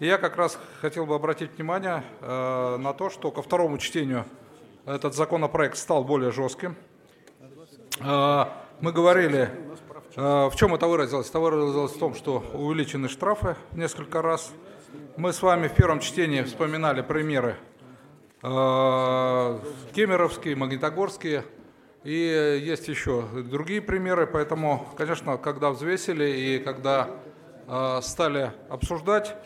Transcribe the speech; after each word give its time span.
Я 0.00 0.18
как 0.18 0.36
раз 0.36 0.58
хотел 0.80 1.06
бы 1.06 1.14
обратить 1.14 1.52
внимание 1.56 2.02
э, 2.20 2.76
на 2.78 2.92
то, 2.94 3.10
что 3.10 3.30
ко 3.30 3.42
второму 3.42 3.78
чтению 3.78 4.24
этот 4.86 5.14
законопроект 5.14 5.76
стал 5.76 6.02
более 6.02 6.32
жестким. 6.32 6.74
Э, 8.00 8.46
мы 8.80 8.90
говорили, 8.90 9.50
э, 10.16 10.48
в 10.48 10.52
чем 10.56 10.74
это 10.74 10.88
выразилось? 10.88 11.30
Это 11.30 11.38
выразилось 11.38 11.92
в 11.92 11.98
том, 12.00 12.16
что 12.16 12.44
увеличены 12.54 13.08
штрафы 13.08 13.54
несколько 13.70 14.20
раз. 14.20 14.52
Мы 15.16 15.32
с 15.32 15.40
вами 15.40 15.68
в 15.68 15.74
первом 15.74 16.00
чтении 16.00 16.42
вспоминали 16.42 17.00
примеры 17.00 17.54
э, 18.42 19.58
Кемеровские, 19.94 20.56
Магнитогорские, 20.56 21.44
и 22.02 22.60
есть 22.66 22.88
еще 22.88 23.22
другие 23.32 23.80
примеры, 23.80 24.26
поэтому, 24.26 24.88
конечно, 24.96 25.36
когда 25.36 25.70
взвесили 25.70 26.24
и 26.24 26.58
когда 26.58 27.10
стали 28.02 28.52
обсуждать, 28.68 29.36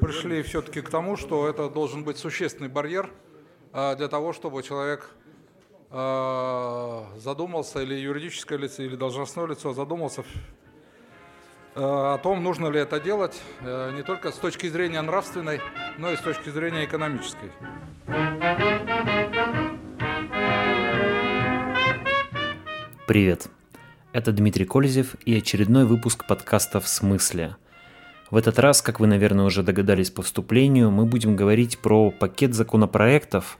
пришли 0.00 0.42
все-таки 0.42 0.80
к 0.80 0.88
тому, 0.88 1.16
что 1.16 1.48
это 1.48 1.68
должен 1.68 2.04
быть 2.04 2.16
существенный 2.16 2.68
барьер 2.68 3.10
э, 3.72 3.96
для 3.96 4.08
того, 4.08 4.32
чтобы 4.32 4.62
человек 4.62 5.10
э, 5.90 7.02
задумался, 7.18 7.82
или 7.82 7.94
юридическое 7.94 8.58
лицо, 8.58 8.82
или 8.82 8.96
должностное 8.96 9.46
лицо 9.46 9.72
задумался 9.72 10.24
о 11.78 12.16
том, 12.22 12.42
нужно 12.42 12.68
ли 12.68 12.80
это 12.80 12.98
делать 12.98 13.38
э, 13.60 13.92
не 13.94 14.02
только 14.02 14.32
с 14.32 14.36
точки 14.36 14.66
зрения 14.66 15.02
нравственной, 15.02 15.60
но 15.98 16.10
и 16.10 16.16
с 16.16 16.20
точки 16.20 16.48
зрения 16.48 16.86
экономической. 16.86 17.52
Привет! 23.06 23.48
Это 24.14 24.32
Дмитрий 24.32 24.64
Кользев 24.64 25.16
и 25.26 25.36
очередной 25.36 25.84
выпуск 25.84 26.26
подкаста 26.26 26.80
«В 26.80 26.88
смысле?». 26.88 27.56
В 28.30 28.36
этот 28.36 28.58
раз, 28.58 28.82
как 28.82 28.98
вы, 28.98 29.06
наверное, 29.06 29.44
уже 29.44 29.62
догадались 29.62 30.10
по 30.10 30.22
вступлению, 30.22 30.90
мы 30.90 31.06
будем 31.06 31.36
говорить 31.36 31.78
про 31.78 32.10
пакет 32.10 32.54
законопроектов, 32.54 33.58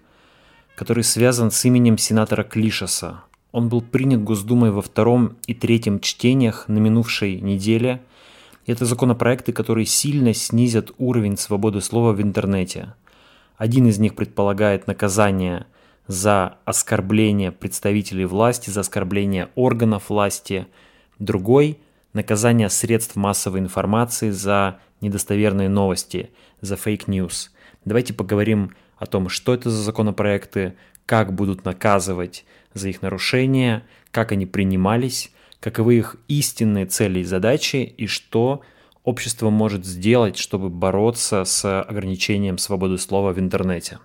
который 0.74 1.04
связан 1.04 1.50
с 1.50 1.64
именем 1.64 1.98
сенатора 1.98 2.42
Клишеса. 2.42 3.22
Он 3.52 3.68
был 3.68 3.80
принят 3.80 4.24
Госдумой 4.24 4.72
во 4.72 4.82
втором 4.82 5.36
и 5.46 5.54
третьем 5.54 6.00
чтениях 6.00 6.68
на 6.68 6.78
минувшей 6.78 7.40
неделе. 7.40 8.02
Это 8.66 8.84
законопроекты, 8.84 9.52
которые 9.52 9.86
сильно 9.86 10.34
снизят 10.34 10.90
уровень 10.98 11.36
свободы 11.36 11.80
слова 11.80 12.12
в 12.12 12.20
интернете. 12.20 12.94
Один 13.56 13.86
из 13.86 13.98
них 13.98 14.14
предполагает 14.14 14.86
наказание– 14.86 15.66
за 16.06 16.58
оскорбление 16.64 17.50
представителей 17.50 18.26
власти, 18.26 18.70
за 18.70 18.80
оскорбление 18.80 19.48
органов 19.54 20.08
власти. 20.08 20.66
Другой– 21.18 21.78
наказание 22.16 22.70
средств 22.70 23.14
массовой 23.14 23.60
информации 23.60 24.30
за 24.30 24.80
недостоверные 25.00 25.68
новости, 25.68 26.30
за 26.62 26.74
fake 26.76 27.10
news. 27.10 27.52
Давайте 27.84 28.14
поговорим 28.14 28.74
о 28.96 29.06
том, 29.06 29.28
что 29.28 29.54
это 29.54 29.70
за 29.70 29.82
законопроекты, 29.82 30.74
как 31.04 31.34
будут 31.34 31.64
наказывать 31.64 32.44
за 32.72 32.88
их 32.88 33.02
нарушения, 33.02 33.84
как 34.10 34.32
они 34.32 34.46
принимались, 34.46 35.30
каковы 35.60 35.98
их 35.98 36.16
истинные 36.26 36.86
цели 36.86 37.20
и 37.20 37.24
задачи 37.24 37.76
и 37.76 38.06
что 38.06 38.62
общество 39.04 39.50
может 39.50 39.84
сделать, 39.84 40.38
чтобы 40.38 40.70
бороться 40.70 41.44
с 41.44 41.82
ограничением 41.82 42.56
свободы 42.56 42.96
слова 42.96 43.32
в 43.32 43.38
интернете. 43.38 43.98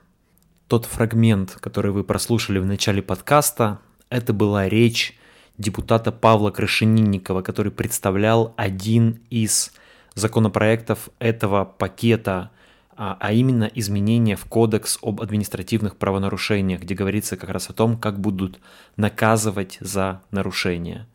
Тот 0.68 0.86
фрагмент, 0.86 1.58
который 1.62 1.92
вы 1.92 2.04
прослушали 2.04 2.60
в 2.60 2.66
начале 2.66 3.02
подкаста, 3.02 3.80
это 4.10 4.34
была 4.34 4.68
речь 4.68 5.18
депутата 5.58 6.12
Павла 6.12 6.52
Крашенинникова, 6.52 7.42
который 7.42 7.72
представлял 7.72 8.54
один 8.58 9.22
из 9.30 9.72
законопроектов 10.16 11.10
этого 11.20 11.66
пакета, 11.66 12.52
а, 12.96 13.18
а 13.20 13.32
именно 13.32 13.70
изменения 13.74 14.36
в 14.36 14.46
Кодекс 14.46 15.00
об 15.02 15.22
административных 15.22 15.96
правонарушениях, 15.96 16.82
где 16.82 16.94
говорится 16.94 17.38
как 17.38 17.50
раз 17.50 17.70
о 17.70 17.74
том, 17.74 17.98
как 17.98 18.20
будут 18.20 18.60
наказывать 18.98 19.78
за 19.80 20.22
нарушения. 20.32 21.08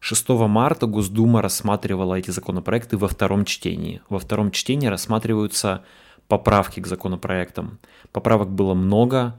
6 0.00 0.28
марта 0.30 0.86
Госдума 0.86 1.42
рассматривала 1.42 2.14
эти 2.14 2.30
законопроекты 2.30 2.96
во 2.96 3.06
втором 3.06 3.44
чтении. 3.44 4.00
Во 4.08 4.18
втором 4.18 4.50
чтении 4.50 4.86
рассматриваются 4.86 5.84
поправки 6.26 6.80
к 6.80 6.86
законопроектам. 6.86 7.78
Поправок 8.10 8.50
было 8.50 8.72
много, 8.72 9.38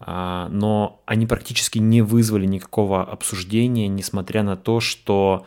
но 0.00 1.02
они 1.06 1.26
практически 1.26 1.78
не 1.78 2.02
вызвали 2.02 2.46
никакого 2.46 3.02
обсуждения, 3.02 3.88
несмотря 3.88 4.42
на 4.42 4.56
то, 4.56 4.80
что 4.80 5.46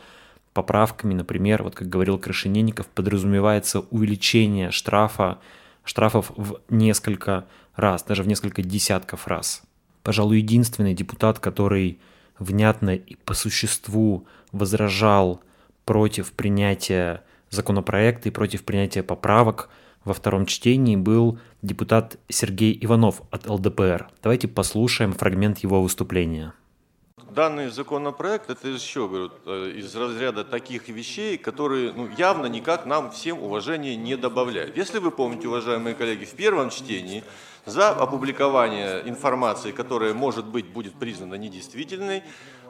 поправками, 0.53 1.13
например, 1.13 1.63
вот 1.63 1.75
как 1.75 1.87
говорил 1.87 2.17
Крашенинников, 2.17 2.87
подразумевается 2.87 3.79
увеличение 3.79 4.71
штрафа, 4.71 5.39
штрафов 5.85 6.31
в 6.35 6.59
несколько 6.69 7.45
раз, 7.75 8.03
даже 8.03 8.23
в 8.23 8.27
несколько 8.27 8.61
десятков 8.61 9.27
раз. 9.27 9.61
Пожалуй, 10.03 10.39
единственный 10.39 10.93
депутат, 10.93 11.39
который 11.39 11.99
внятно 12.37 12.95
и 12.95 13.15
по 13.15 13.33
существу 13.33 14.25
возражал 14.51 15.41
против 15.85 16.33
принятия 16.33 17.23
законопроекта 17.49 18.29
и 18.29 18.31
против 18.31 18.63
принятия 18.63 19.03
поправок– 19.03 19.69
во 20.03 20.13
втором 20.13 20.45
чтении 20.45 20.95
был 20.95 21.39
депутат 21.61 22.17
Сергей 22.27 22.77
Иванов 22.81 23.21
от 23.31 23.47
ЛДПР. 23.47 24.09
Давайте 24.21 24.47
послушаем 24.47 25.13
фрагмент 25.13 25.59
его 25.59 25.81
выступления. 25.81 26.53
Данный 27.29 27.69
законопроект 27.69 28.49
это 28.49 28.67
еще 28.67 29.07
говорю, 29.07 29.31
э, 29.45 29.71
из 29.77 29.95
разряда 29.95 30.43
таких 30.43 30.89
вещей, 30.89 31.37
которые 31.37 31.93
ну, 31.93 32.09
явно 32.17 32.47
никак 32.47 32.85
нам 32.85 33.09
всем 33.11 33.41
уважения 33.41 33.95
не 33.95 34.17
добавляют. 34.17 34.75
Если 34.75 34.99
вы 34.99 35.11
помните, 35.11 35.47
уважаемые 35.47 35.95
коллеги, 35.95 36.25
в 36.25 36.33
первом 36.33 36.69
чтении 36.71 37.23
за 37.65 37.91
опубликование 37.91 39.07
информации, 39.07 39.71
которая, 39.71 40.13
может 40.13 40.45
быть, 40.45 40.67
будет 40.67 40.95
признана 40.95 41.35
недействительной, 41.35 42.23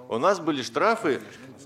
у 0.09 0.19
нас 0.19 0.39
были 0.39 0.61
штрафы 0.61 1.21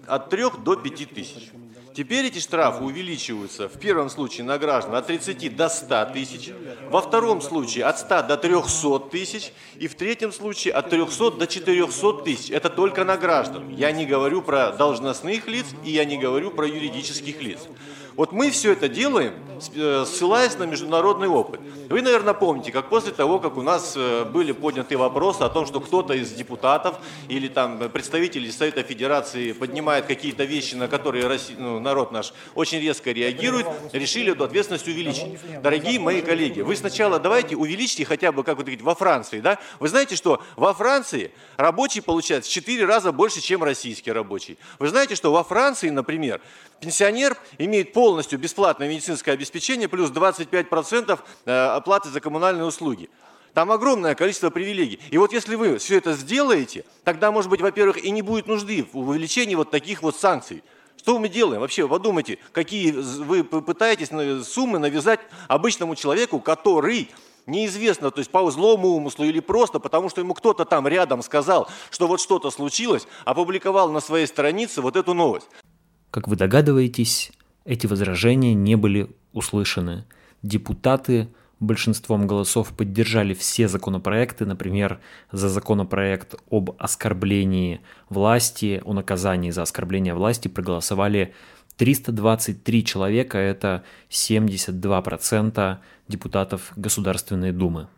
от 0.07 0.29
3 0.29 0.43
до 0.63 0.77
5 0.77 1.09
тысяч. 1.09 1.51
Теперь 1.95 2.25
эти 2.25 2.39
штрафы 2.39 2.83
увеличиваются 2.83 3.69
в 3.69 3.79
первом 3.79 4.09
случае 4.09 4.43
на 4.43 4.57
граждан 4.57 4.95
от 4.95 5.07
30 5.07 5.55
до 5.55 5.69
100 5.69 6.05
тысяч, 6.11 6.51
во 6.89 7.01
втором 7.01 7.39
случае 7.39 7.85
от 7.85 7.97
100 7.97 8.23
до 8.23 8.35
300 8.35 8.99
тысяч 9.09 9.53
и 9.77 9.87
в 9.87 9.95
третьем 9.95 10.33
случае 10.33 10.73
от 10.73 10.89
300 10.89 11.31
до 11.31 11.47
400 11.47 12.13
тысяч. 12.23 12.51
Это 12.51 12.69
только 12.69 13.05
на 13.05 13.15
граждан. 13.15 13.69
Я 13.69 13.93
не 13.93 14.05
говорю 14.05 14.41
про 14.41 14.73
должностных 14.73 15.47
лиц 15.47 15.67
и 15.85 15.91
я 15.91 16.03
не 16.03 16.17
говорю 16.17 16.51
про 16.51 16.67
юридических 16.67 17.41
лиц. 17.41 17.61
Вот 18.15 18.31
мы 18.31 18.49
все 18.49 18.71
это 18.71 18.87
делаем, 18.87 19.33
э, 19.75 20.05
ссылаясь 20.07 20.57
на 20.57 20.63
международный 20.63 21.27
опыт. 21.27 21.59
Вы, 21.89 22.01
наверное, 22.01 22.33
помните, 22.33 22.71
как 22.71 22.87
после 22.87 23.11
того, 23.11 23.39
как 23.39 23.57
у 23.57 23.61
нас 23.61 23.93
э, 23.97 24.23
были 24.23 24.53
подняты 24.53 24.97
вопросы 24.97 25.41
о 25.41 25.49
том, 25.49 25.65
что 25.65 25.81
кто-то 25.81 26.13
из 26.13 26.31
депутатов 26.31 26.97
или 27.27 27.49
там 27.49 27.77
представителей 27.89 28.51
Совета 28.51 28.83
Федерации 28.83 29.51
поднимает 29.51 30.05
какие-то 30.05 30.45
вещи, 30.45 30.75
на 30.75 30.87
которые 30.87 31.27
Россия, 31.27 31.57
ну, 31.59 31.79
народ 31.79 32.13
наш 32.13 32.33
очень 32.55 32.79
резко 32.79 33.11
реагирует, 33.11 33.67
решили 33.91 34.31
эту 34.31 34.45
ответственность 34.45 34.87
увеличить. 34.87 35.37
Дорогие 35.61 35.99
мои 35.99 36.21
коллеги, 36.21 36.61
вы 36.61 36.75
сначала 36.77 37.19
давайте 37.19 37.57
увеличьте 37.57 38.05
хотя 38.05 38.31
бы, 38.31 38.43
как 38.43 38.57
вы 38.57 38.63
говорите, 38.63 38.83
во 38.83 38.95
Франции. 38.95 39.41
Да? 39.41 39.59
Вы 39.79 39.89
знаете, 39.89 40.15
что 40.15 40.41
во 40.55 40.73
Франции 40.73 41.31
рабочий 41.57 42.01
получает 42.01 42.45
в 42.45 42.49
4 42.49 42.85
раза 42.85 43.11
больше, 43.11 43.41
чем 43.41 43.61
российский 43.61 44.11
рабочий. 44.13 44.57
Вы 44.79 44.87
знаете, 44.87 45.15
что 45.15 45.33
во 45.33 45.43
Франции, 45.43 45.89
например, 45.89 46.39
пенсионер 46.79 47.37
имеет 47.57 47.93
полностью 47.93 48.39
бесплатное 48.39 48.87
медицинское 48.87 49.31
обеспечение 49.31 49.87
плюс 49.87 50.11
25% 50.11 51.19
э, 51.45 51.51
оплаты 51.51 52.09
за 52.09 52.19
коммунальные 52.19 52.65
услуги. 52.65 53.09
Там 53.53 53.71
огромное 53.71 54.15
количество 54.15 54.49
привилегий. 54.49 54.99
И 55.11 55.17
вот 55.17 55.31
если 55.31 55.55
вы 55.55 55.77
все 55.77 55.97
это 55.97 56.13
сделаете, 56.13 56.83
тогда, 57.05 57.31
может 57.31 57.49
быть, 57.49 57.61
во-первых, 57.61 58.03
и 58.03 58.11
не 58.11 58.21
будет 58.21 58.47
нужды 58.47 58.85
в 58.91 59.09
увеличении 59.09 59.55
вот 59.55 59.71
таких 59.71 60.03
вот 60.03 60.17
санкций. 60.17 60.61
Что 60.97 61.17
мы 61.19 61.29
делаем? 61.29 61.61
Вообще, 61.61 61.87
подумайте, 61.87 62.39
какие 62.51 62.91
вы 62.91 63.43
пытаетесь 63.43 64.09
суммы 64.45 64.79
навязать 64.79 65.21
обычному 65.47 65.95
человеку, 65.95 66.39
который 66.39 67.09
неизвестно, 67.45 68.11
то 68.11 68.19
есть 68.19 68.31
по 68.31 68.49
злому 68.51 68.89
умыслу 68.89 69.25
или 69.25 69.39
просто 69.39 69.79
потому, 69.79 70.09
что 70.09 70.21
ему 70.21 70.33
кто-то 70.33 70.65
там 70.65 70.87
рядом 70.87 71.21
сказал, 71.21 71.69
что 71.91 72.07
вот 72.07 72.19
что-то 72.19 72.51
случилось, 72.51 73.07
опубликовал 73.23 73.89
на 73.91 73.99
своей 73.99 74.25
странице 74.27 74.81
вот 74.81 74.95
эту 74.95 75.13
новость. 75.13 75.47
Как 76.15 76.29
вы 76.29 76.37
догадываетесь, 76.37 77.33
эти 77.65 77.87
возражения 77.87 78.53
не 78.53 78.77
были 78.77 79.09
услышаны. 79.33 80.05
Депутаты 80.43 81.27
большинством 81.59 82.25
голосов 82.25 82.71
поддержали 82.71 83.33
все 83.33 83.67
законопроекты, 83.67 84.45
например, 84.45 85.01
за 85.33 85.49
законопроект 85.49 86.35
об 86.49 86.71
оскорблении 86.79 87.81
власти, 88.07 88.81
о 88.85 88.93
наказании 88.93 89.51
за 89.51 89.63
оскорбление 89.63 90.13
власти 90.13 90.47
проголосовали 90.47 91.33
323 91.75 92.85
человека, 92.85 93.37
это 93.37 93.83
72% 94.09 95.77
депутатов 96.07 96.71
Государственной 96.77 97.51
Думы. 97.51 97.89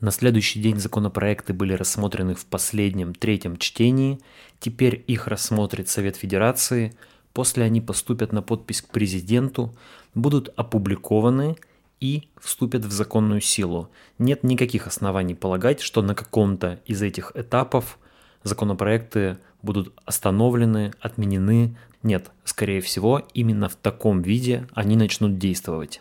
На 0.00 0.12
следующий 0.12 0.60
день 0.60 0.78
законопроекты 0.78 1.52
были 1.52 1.72
рассмотрены 1.72 2.36
в 2.36 2.46
последнем 2.46 3.12
третьем 3.12 3.56
чтении, 3.56 4.20
теперь 4.60 5.02
их 5.08 5.26
рассмотрит 5.26 5.88
Совет 5.88 6.14
Федерации– 6.14 6.96
После 7.36 7.64
они 7.64 7.82
поступят 7.82 8.32
на 8.32 8.40
подпись 8.40 8.80
к 8.80 8.88
президенту, 8.88 9.76
будут 10.14 10.48
опубликованы 10.56 11.58
и 12.00 12.30
вступят 12.40 12.86
в 12.86 12.90
законную 12.90 13.42
силу. 13.42 13.90
Нет 14.18 14.42
никаких 14.42 14.86
оснований 14.86 15.34
полагать, 15.34 15.82
что 15.82 16.00
на 16.00 16.14
каком-то 16.14 16.80
из 16.86 17.02
этих 17.02 17.32
этапов 17.34 17.98
законопроекты 18.42 19.36
будут 19.60 19.92
остановлены, 20.06 20.94
отменены. 20.98 21.76
Нет, 22.02 22.30
скорее 22.44 22.80
всего, 22.80 23.20
именно 23.34 23.68
в 23.68 23.76
таком 23.76 24.22
виде 24.22 24.66
они 24.72 24.96
начнут 24.96 25.36
действовать. 25.36 26.00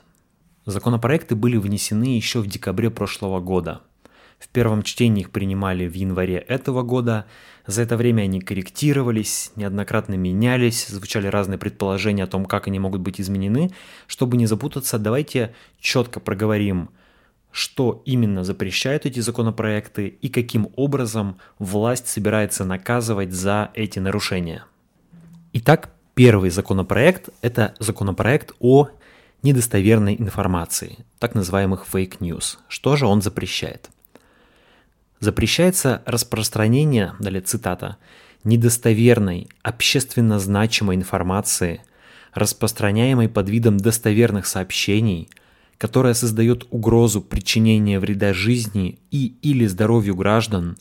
Законопроекты 0.66 1.36
были 1.36 1.58
внесены 1.58 2.16
еще 2.16 2.40
в 2.40 2.48
декабре 2.48 2.90
прошлого 2.90 3.42
года. 3.42 3.82
В 4.46 4.48
первом 4.50 4.84
чтении 4.84 5.22
их 5.22 5.32
принимали 5.32 5.88
в 5.88 5.96
январе 5.96 6.38
этого 6.38 6.84
года. 6.84 7.26
За 7.66 7.82
это 7.82 7.98
время 7.98 8.22
они 8.22 8.40
корректировались, 8.40 9.52
неоднократно 9.56 10.14
менялись, 10.14 10.86
звучали 10.88 11.26
разные 11.26 11.58
предположения 11.58 12.24
о 12.24 12.28
том, 12.28 12.46
как 12.46 12.68
они 12.68 12.78
могут 12.78 13.02
быть 13.02 13.20
изменены. 13.20 13.72
Чтобы 14.06 14.38
не 14.38 14.46
запутаться, 14.46 15.00
давайте 15.00 15.56
четко 15.80 16.20
проговорим, 16.20 16.92
что 17.50 18.04
именно 18.06 18.44
запрещают 18.44 19.08
эти 19.08 19.20
законопроекты 19.20 20.10
и 20.10 20.30
каким 20.30 20.70
образом 20.76 21.38
власть 21.58 22.08
собирается 22.08 22.66
наказывать 22.66 23.32
за 23.32 23.72
эти 23.74 23.98
нарушения. 23.98 24.66
Итак, 25.54 25.90
первый 26.14 26.52
законопроект– 26.52 27.30
это 27.42 27.74
законопроект 27.80 28.52
о 28.60 28.90
недостоверной 29.42 30.16
информации, 30.16 31.00
так 31.18 31.34
называемых 31.34 31.88
fake 31.92 32.20
news. 32.20 32.58
Что 32.68 32.96
же 32.96 33.08
он 33.08 33.24
запрещает? 33.24 33.90
Запрещается 35.20 36.04
распространение, 36.06 37.14
далее 37.20 37.42
цитата, 37.42 37.98
недостоверной, 38.44 39.48
общественно 39.64 40.40
значимой 40.40 40.96
информации, 40.96 41.82
распространяемой 42.34 43.30
под 43.30 43.50
видом 43.50 43.78
достоверных 43.78 44.46
сообщений, 44.46 45.30
которая 45.78 46.14
создает 46.14 46.66
угрозу 46.70 47.22
причинения 47.22 48.00
вреда 48.00 48.34
жизни 48.34 49.00
и 49.12 49.36
или 49.42 49.66
здоровью 49.66 50.16
граждан, 50.16 50.78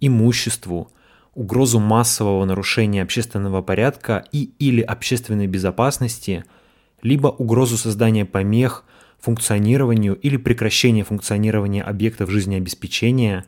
имуществу, 0.00 0.90
угрозу 1.34 1.80
массового 1.80 2.44
нарушения 2.44 3.02
общественного 3.02 3.62
порядка 3.62 4.24
и 4.32 4.50
или 4.58 4.80
общественной 4.80 5.46
безопасности– 5.46 6.44
либо 7.02 7.28
угрозу 7.28 7.76
создания 7.76 8.24
помех 8.24 8.84
функционированию 9.20 10.14
или 10.14 10.36
прекращения 10.36 11.04
функционирования 11.04 11.82
объектов 11.82 12.30
жизнеобеспечения, 12.30 13.44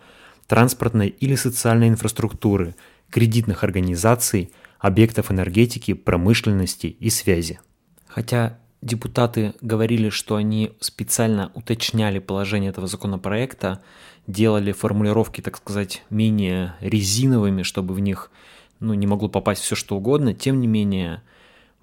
транспортной 0.49 1.09
или 1.09 1.37
социальной 1.37 1.89
инфраструктуры, 1.89 2.75
кредитных 3.11 3.63
организаций, 3.63 4.53
объектов 4.81 5.31
энергетики, 5.31 5.95
промышленности 5.95 6.89
и 6.89 7.11
связи. 7.11 7.61
Хотя 8.09 8.59
депутаты 8.83 9.55
говорили, 9.61 10.09
что 10.09 10.35
они 10.35 10.73
специально 10.81 11.53
уточняли 11.55 12.19
положение 12.19 12.71
этого 12.71 12.89
законопроекта, 12.89 13.81
делали 14.27 14.73
формулировки, 14.73 15.41
так 15.41 15.59
сказать, 15.59 16.03
менее 16.11 16.75
резиновыми, 16.81 17.63
чтобы 17.63 17.95
в 17.95 18.01
них 18.01 18.33
ну, 18.81 18.95
не 18.95 19.07
могло 19.07 19.29
попасть 19.29 19.63
все 19.63 19.77
что 19.77 19.97
угодно, 19.97 20.35
тем 20.35 20.61
не 20.61 20.67
менее– 20.67 21.23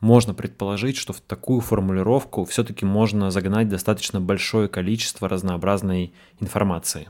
можно 0.06 0.34
предположить, 0.34 0.98
что 0.98 1.14
в 1.14 1.22
такую 1.22 1.62
формулировку 1.62 2.46
все-таки 2.46 2.86
можно 2.86 3.32
загнать 3.32 3.70
достаточно 3.70 4.22
большое 4.22 4.68
количество 4.68 5.28
разнообразной 5.28 6.14
информации. 6.40 7.08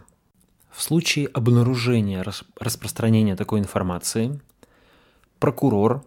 В 0.75 0.81
случае 0.81 1.27
обнаружения 1.27 2.21
распространения 2.59 3.37
такой 3.37 3.59
информации, 3.59 4.41
прокурор, 5.39 6.03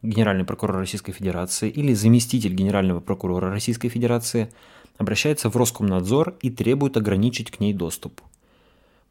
генеральный 0.00 0.44
прокурор 0.44 0.76
Российской 0.76 1.10
Федерации 1.10 1.68
или 1.68 1.92
заместитель 1.92 2.54
генерального 2.54 3.00
прокурора 3.00 3.50
Российской 3.50 3.88
Федерации 3.88 4.52
обращается 4.96 5.50
в 5.50 5.56
Роскомнадзор 5.56 6.36
и 6.40 6.50
требует 6.50 6.96
ограничить 6.96 7.50
к 7.50 7.58
ней 7.58 7.74
доступ. 7.74 8.20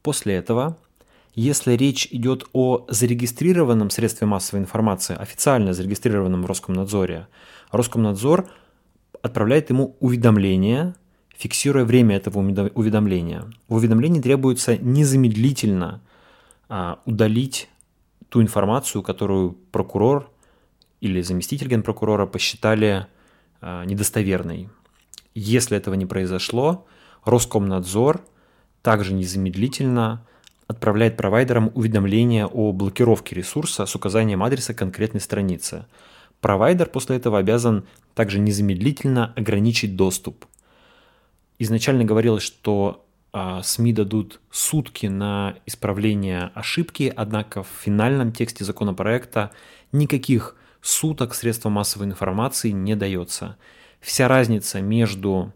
После 0.01 0.35
этого 0.35 0.77
если 1.33 1.73
речь 1.73 2.07
идет 2.11 2.45
о 2.51 2.85
зарегистрированном 2.89 3.89
средстве 3.89 4.27
массовой 4.27 4.61
информации, 4.61 5.15
официально 5.15 5.73
зарегистрированном 5.73 6.43
в 6.43 6.45
Роскомнадзоре, 6.45 7.27
Роскомнадзор 7.71 8.49
отправляет 9.21 9.69
ему 9.69 9.95
уведомление, 10.01 10.93
фиксируя 11.41 11.85
время 11.85 12.17
этого 12.17 12.37
уведомления. 12.39 13.51
В 13.67 13.75
уведомлении 13.75 14.21
требуется 14.21 14.77
незамедлительно 14.77 16.01
а, 16.69 16.99
удалить 17.05 17.67
ту 18.29 18.43
информацию, 18.43 19.01
которую 19.01 19.53
прокурор 19.71 20.29
или 20.99 21.21
заместитель 21.21 21.67
генпрокурора 21.67 22.27
посчитали 22.27 23.07
а, 23.59 23.83
недостоверной. 23.85 24.69
Если 25.33 25.75
этого 25.75 25.95
не 25.95 26.05
произошло, 26.05 26.85
Роскомнадзор 27.25 28.21
также 28.83 29.13
незамедлительно 29.13 30.23
отправляет 30.67 31.17
провайдерам 31.17 31.71
уведомление 31.73 32.45
о 32.45 32.71
блокировке 32.71 33.35
ресурса 33.35 33.87
с 33.87 33.95
указанием 33.95 34.43
адреса 34.43 34.75
конкретной 34.75 35.21
страницы. 35.21 35.85
Провайдер 36.39 36.87
после 36.87 37.15
этого 37.15 37.39
обязан 37.39 37.85
также 38.13 38.39
незамедлительно 38.39 39.33
ограничить 39.35 39.95
доступ. 39.95 40.45
Изначально 41.63 42.05
говорилось, 42.05 42.41
что 42.41 43.05
а, 43.33 43.61
СМИ 43.61 43.93
дадут 43.93 44.39
сутки 44.49 45.05
на 45.05 45.57
исправление 45.67 46.49
ошибки, 46.55 47.13
однако 47.15 47.61
в 47.61 47.67
финальном 47.67 48.31
тексте 48.31 48.65
законопроекта 48.65 49.51
никаких 49.91 50.55
суток 50.81 51.35
средствам 51.35 51.73
массовой 51.73 52.07
информации 52.07 52.71
не 52.71 52.95
дается. 52.95 53.57
Вся 53.99 54.27
разница 54.27 54.81
между 54.81 55.53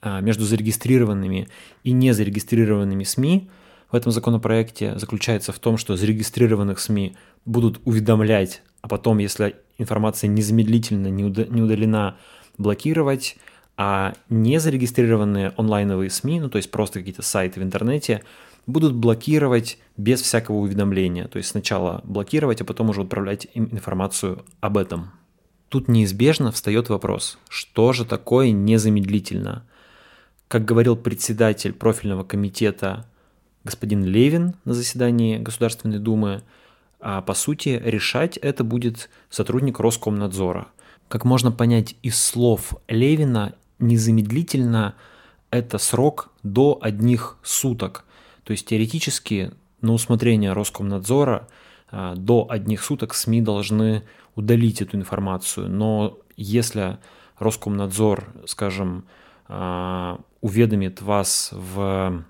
а, 0.00 0.20
между 0.20 0.44
зарегистрированными 0.44 1.48
и 1.82 1.90
незарегистрированными 1.90 3.02
СМИ 3.02 3.50
в 3.90 3.96
этом 3.96 4.12
законопроекте 4.12 4.96
заключается 5.00 5.50
в 5.50 5.58
том, 5.58 5.76
что 5.76 5.96
зарегистрированных 5.96 6.78
СМИ 6.78 7.16
будут 7.44 7.80
уведомлять, 7.84 8.62
а 8.82 8.86
потом, 8.86 9.18
если 9.18 9.56
информация 9.78 10.28
незамедлительно 10.28 11.08
не 11.08 11.24
удалена, 11.24 12.18
блокировать, 12.56 13.36
а 13.76 14.14
незарегистрированные 14.28 15.52
онлайновые 15.56 16.10
СМИ, 16.10 16.40
ну 16.40 16.50
то 16.50 16.56
есть 16.56 16.70
просто 16.70 16.98
какие-то 16.98 17.22
сайты 17.22 17.60
в 17.60 17.62
интернете, 17.62 18.22
будут 18.66 18.94
блокировать 18.94 19.78
без 19.96 20.20
всякого 20.22 20.56
уведомления. 20.56 21.26
То 21.28 21.38
есть 21.38 21.50
сначала 21.50 22.00
блокировать, 22.04 22.60
а 22.60 22.64
потом 22.64 22.90
уже 22.90 23.02
отправлять 23.02 23.48
им 23.54 23.68
информацию 23.72 24.44
об 24.60 24.76
этом. 24.76 25.10
Тут 25.68 25.88
неизбежно 25.88 26.52
встает 26.52 26.90
вопрос, 26.90 27.38
что 27.48 27.92
же 27.92 28.04
такое 28.04 28.50
незамедлительно? 28.50 29.66
Как 30.48 30.64
говорил 30.64 30.96
председатель 30.96 31.72
профильного 31.72 32.24
комитета 32.24 33.06
господин 33.64 34.04
Левин 34.04 34.54
на 34.64 34.74
заседании 34.74 35.38
Государственной 35.38 35.98
Думы, 35.98 36.42
а 37.00 37.20
по 37.20 37.34
сути 37.34 37.80
решать 37.84 38.36
это 38.36 38.64
будет 38.64 39.10
сотрудник 39.30 39.80
Роскомнадзора. 39.80 40.68
Как 41.08 41.24
можно 41.24 41.52
понять 41.52 41.96
из 42.02 42.18
слов 42.18 42.74
Левина, 42.88 43.54
незамедлительно 43.82 44.94
это 45.50 45.78
срок 45.78 46.30
до 46.42 46.78
одних 46.80 47.36
суток. 47.42 48.04
То 48.44 48.52
есть 48.52 48.66
теоретически 48.66 49.52
на 49.80 49.92
усмотрение 49.92 50.52
Роскомнадзора 50.52 51.48
а, 51.90 52.14
до 52.14 52.46
одних 52.48 52.82
суток 52.82 53.14
СМИ 53.14 53.42
должны 53.42 54.02
удалить 54.34 54.80
эту 54.80 54.96
информацию. 54.96 55.68
Но 55.68 56.18
если 56.36 56.98
Роскомнадзор, 57.38 58.32
скажем, 58.46 59.04
а, 59.46 60.20
уведомит 60.40 61.02
вас 61.02 61.50
в, 61.52 62.24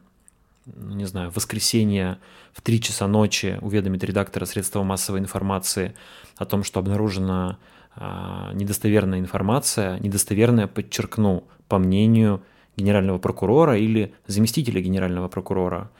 ну, 0.66 0.94
не 0.94 1.04
знаю, 1.04 1.30
в 1.30 1.36
воскресенье 1.36 2.18
в 2.52 2.60
3 2.60 2.80
часа 2.80 3.06
ночи, 3.06 3.58
уведомит 3.60 4.02
редактора 4.04 4.44
средства 4.44 4.82
массовой 4.82 5.20
информации 5.20 5.94
о 6.36 6.44
том, 6.44 6.64
что 6.64 6.80
обнаружена 6.80 7.50
а, 7.50 7.72
недостоверная 7.96 9.18
информация, 9.18 9.98
недостоверная, 9.98 10.66
подчеркну, 10.66 11.44
по 11.72 11.78
мнению 11.78 12.42
генерального 12.76 13.16
прокурора 13.16 13.78
или 13.78 14.14
заместителя 14.26 14.80
генерального 14.82 15.28
прокурора, 15.28 15.90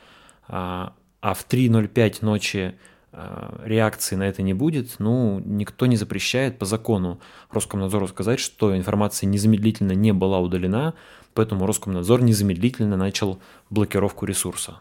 а, 0.49 0.93
а 1.23 1.33
в 1.33 1.47
3.05 1.49 2.19
ночи 2.21 2.75
а, 3.13 3.59
реакции 3.65 4.17
на 4.17 4.25
это 4.25 4.43
не 4.43 4.53
будет, 4.53 4.97
ну, 4.99 5.41
никто 5.45 5.87
не 5.87 5.97
запрещает 5.97 6.59
по 6.59 6.67
закону 6.67 7.21
Роскомнадзору 7.51 8.09
сказать, 8.09 8.39
что 8.39 8.77
информация 8.77 9.27
незамедлительно 9.29 9.93
не 9.93 10.13
была 10.13 10.41
удалена, 10.41 10.93
поэтому 11.33 11.67
Роскомнадзор 11.67 12.23
незамедлительно 12.23 12.99
начал 12.99 13.41
блокировку 13.71 14.27
ресурса. 14.27 14.81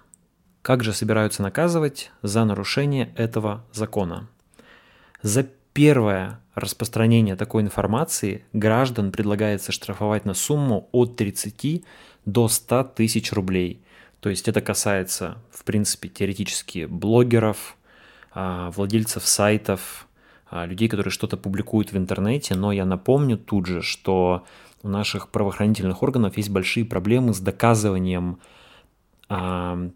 Как 0.61 0.83
же 0.83 0.91
собираются 0.91 1.41
наказывать 1.41 2.11
за 2.21 2.43
нарушение 2.43 3.13
этого 3.15 3.63
закона? 3.71 4.27
За 5.21 5.47
первое 5.73 6.39
распространение 6.55 7.35
такой 7.35 7.63
информации 7.63 8.45
граждан 8.53 9.11
предлагается 9.11 9.71
штрафовать 9.71 10.25
на 10.25 10.33
сумму 10.33 10.89
от 10.91 11.15
30 11.15 11.83
до 12.25 12.47
100 12.47 12.83
тысяч 12.95 13.31
рублей. 13.31 13.81
То 14.19 14.29
есть 14.29 14.47
это 14.47 14.61
касается, 14.61 15.37
в 15.51 15.63
принципе, 15.63 16.09
теоретически 16.09 16.85
блогеров, 16.85 17.77
а, 18.33 18.69
владельцев 18.71 19.25
сайтов, 19.25 20.07
а, 20.49 20.65
людей, 20.65 20.87
которые 20.87 21.11
что-то 21.11 21.37
публикуют 21.37 21.91
в 21.91 21.97
интернете, 21.97 22.55
но 22.55 22.71
я 22.71 22.85
напомню 22.85 23.37
тут 23.37 23.65
же, 23.65 23.81
что 23.81 24.45
у 24.83 24.89
наших 24.89 25.29
правоохранительных 25.29 26.03
органов 26.03 26.37
есть 26.37 26.49
большие 26.49 26.85
проблемы 26.85 27.33
с 27.33 27.39
доказыванием 27.39 28.39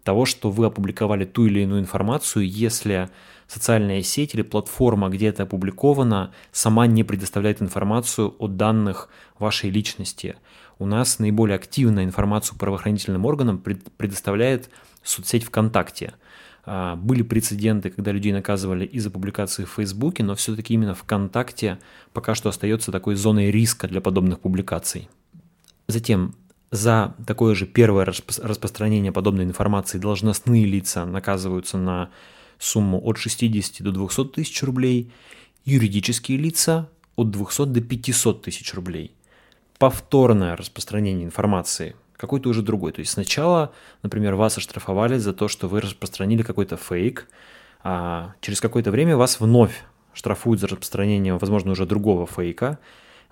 того, 0.02 0.24
что 0.24 0.50
вы 0.50 0.66
опубликовали 0.66 1.26
ту 1.26 1.44
или 1.44 1.60
иную 1.60 1.80
информацию, 1.80 2.48
если 2.48 3.10
социальная 3.46 4.02
сеть 4.02 4.34
или 4.34 4.40
платформа, 4.40 5.10
где 5.10 5.26
это 5.26 5.42
опубликовано, 5.42 6.32
сама 6.52 6.86
не 6.86 7.04
предоставляет 7.04 7.60
информацию 7.60 8.34
о 8.38 8.48
данных 8.48 9.10
вашей 9.38 9.68
личности. 9.68 10.36
У 10.78 10.86
нас 10.86 11.18
наиболее 11.18 11.56
активно 11.56 12.02
информацию 12.04 12.58
правоохранительным 12.58 13.26
органам 13.26 13.58
предоставляет 13.58 14.70
соцсеть 15.02 15.44
ВКонтакте. 15.44 16.14
А, 16.64 16.96
были 16.96 17.22
прецеденты, 17.22 17.90
когда 17.90 18.12
людей 18.12 18.32
наказывали 18.32 18.86
из-за 18.86 19.10
публикации 19.10 19.64
в 19.64 19.70
Фейсбуке, 19.70 20.24
но 20.24 20.34
все-таки 20.34 20.72
именно 20.72 20.94
ВКонтакте 20.94 21.78
пока 22.12 22.34
что 22.34 22.48
остается 22.48 22.90
такой 22.90 23.16
зоной 23.16 23.50
риска 23.50 23.86
для 23.86 24.00
подобных 24.00 24.40
публикаций. 24.40 25.08
Затем 25.88 26.34
за 26.70 27.14
такое 27.26 27.54
же 27.54 27.66
первое 27.66 28.04
распространение 28.04 29.12
подобной 29.12 29.44
информации 29.44 29.98
должностные 29.98 30.64
лица 30.64 31.04
наказываются 31.04 31.78
на 31.78 32.10
сумму 32.58 33.00
от 33.04 33.18
60 33.18 33.82
до 33.82 33.92
200 33.92 34.24
тысяч 34.26 34.62
рублей, 34.62 35.12
юридические 35.64 36.38
лица 36.38 36.88
от 37.14 37.30
200 37.30 37.66
до 37.66 37.80
500 37.80 38.42
тысяч 38.42 38.74
рублей. 38.74 39.12
Повторное 39.78 40.56
распространение 40.56 41.24
информации 41.24 41.96
какой-то 42.16 42.48
уже 42.48 42.62
другой. 42.62 42.92
То 42.92 43.00
есть 43.00 43.12
сначала, 43.12 43.72
например, 44.02 44.34
вас 44.34 44.56
оштрафовали 44.56 45.18
за 45.18 45.34
то, 45.34 45.48
что 45.48 45.68
вы 45.68 45.82
распространили 45.82 46.42
какой-то 46.42 46.76
фейк, 46.76 47.28
а 47.84 48.32
через 48.40 48.60
какое-то 48.60 48.90
время 48.90 49.16
вас 49.16 49.38
вновь 49.38 49.84
штрафуют 50.14 50.60
за 50.60 50.66
распространение, 50.66 51.36
возможно, 51.36 51.72
уже 51.72 51.84
другого 51.84 52.26
фейка. 52.26 52.78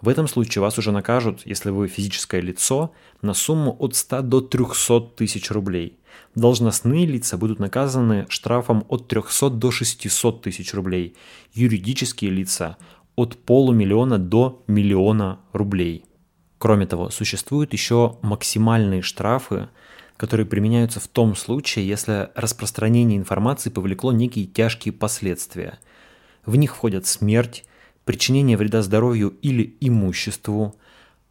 В 0.00 0.08
этом 0.08 0.28
случае 0.28 0.62
вас 0.62 0.78
уже 0.78 0.92
накажут, 0.92 1.42
если 1.44 1.70
вы 1.70 1.88
физическое 1.88 2.40
лицо, 2.40 2.92
на 3.22 3.34
сумму 3.34 3.76
от 3.78 3.94
100 3.94 4.22
до 4.22 4.40
300 4.40 5.00
тысяч 5.16 5.50
рублей. 5.50 5.98
Должностные 6.34 7.06
лица 7.06 7.36
будут 7.36 7.58
наказаны 7.58 8.26
штрафом 8.28 8.84
от 8.88 9.08
300 9.08 9.50
до 9.50 9.70
600 9.70 10.42
тысяч 10.42 10.74
рублей. 10.74 11.16
Юридические 11.52 12.30
лица 12.30 12.76
от 13.16 13.36
полумиллиона 13.36 14.18
до 14.18 14.62
миллиона 14.66 15.40
рублей. 15.52 16.04
Кроме 16.58 16.86
того, 16.86 17.10
существуют 17.10 17.72
еще 17.72 18.18
максимальные 18.22 19.02
штрафы, 19.02 19.68
которые 20.16 20.46
применяются 20.46 21.00
в 21.00 21.08
том 21.08 21.34
случае, 21.36 21.86
если 21.86 22.30
распространение 22.34 23.18
информации 23.18 23.70
повлекло 23.70 24.12
некие 24.12 24.46
тяжкие 24.46 24.92
последствия. 24.92 25.78
В 26.46 26.56
них 26.56 26.74
входят 26.74 27.06
смерть, 27.06 27.64
причинение 28.04 28.56
вреда 28.56 28.82
здоровью 28.82 29.34
или 29.42 29.76
имуществу, 29.80 30.76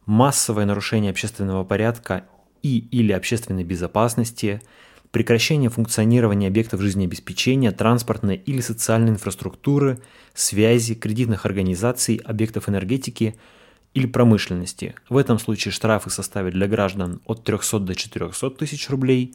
массовое 0.06 0.66
нарушение 0.66 1.10
общественного 1.10 1.64
порядка 1.64 2.24
и 2.62 2.78
или 2.78 3.12
общественной 3.12 3.64
безопасности, 3.64 4.62
прекращение 5.10 5.70
функционирования 5.70 6.48
объектов 6.48 6.80
жизнеобеспечения, 6.80 7.70
транспортной 7.70 8.36
или 8.36 8.60
социальной 8.60 9.10
инфраструктуры, 9.10 10.00
связи, 10.34 10.94
кредитных 10.94 11.46
организаций, 11.46 12.16
объектов 12.16 12.68
энергетики 12.68 13.36
или 13.94 14.06
промышленности. 14.06 14.96
В 15.08 15.16
этом 15.16 15.38
случае 15.38 15.72
штрафы 15.72 16.10
составят 16.10 16.54
для 16.54 16.66
граждан 16.66 17.20
от 17.26 17.44
300 17.44 17.78
до 17.80 17.94
400 17.94 18.50
тысяч 18.50 18.90
рублей, 18.90 19.34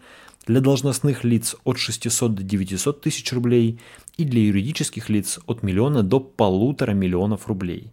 для 0.49 0.61
должностных 0.61 1.23
лиц 1.23 1.55
от 1.63 1.77
600 1.77 2.33
до 2.33 2.41
900 2.41 3.01
тысяч 3.01 3.31
рублей 3.33 3.79
и 4.17 4.25
для 4.25 4.41
юридических 4.41 5.07
лиц 5.07 5.39
от 5.45 5.61
миллиона 5.61 6.01
до 6.01 6.19
полутора 6.19 6.93
миллионов 6.93 7.47
рублей. 7.47 7.91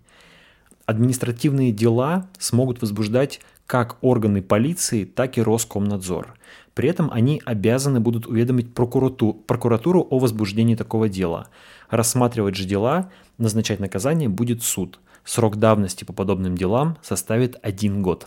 Административные 0.86 1.70
дела 1.70 2.30
смогут 2.38 2.80
возбуждать 2.80 3.40
как 3.66 3.98
органы 4.00 4.40
полиции, 4.40 5.04
так 5.04 5.36
и 5.36 5.42
Роскомнадзор. 5.42 6.32
При 6.72 6.88
этом 6.88 7.10
они 7.12 7.42
обязаны 7.44 8.00
будут 8.00 8.26
уведомить 8.26 8.72
прокуратуру, 8.72 9.34
прокуратуру 9.34 10.06
о 10.08 10.18
возбуждении 10.18 10.76
такого 10.76 11.10
дела. 11.10 11.48
Рассматривать 11.90 12.54
же 12.54 12.64
дела, 12.64 13.10
назначать 13.36 13.80
наказание 13.80 14.30
будет 14.30 14.62
суд. 14.62 14.98
Срок 15.26 15.56
давности 15.56 16.04
по 16.04 16.14
подобным 16.14 16.56
делам 16.56 16.96
составит 17.02 17.58
один 17.60 18.00
год. 18.00 18.26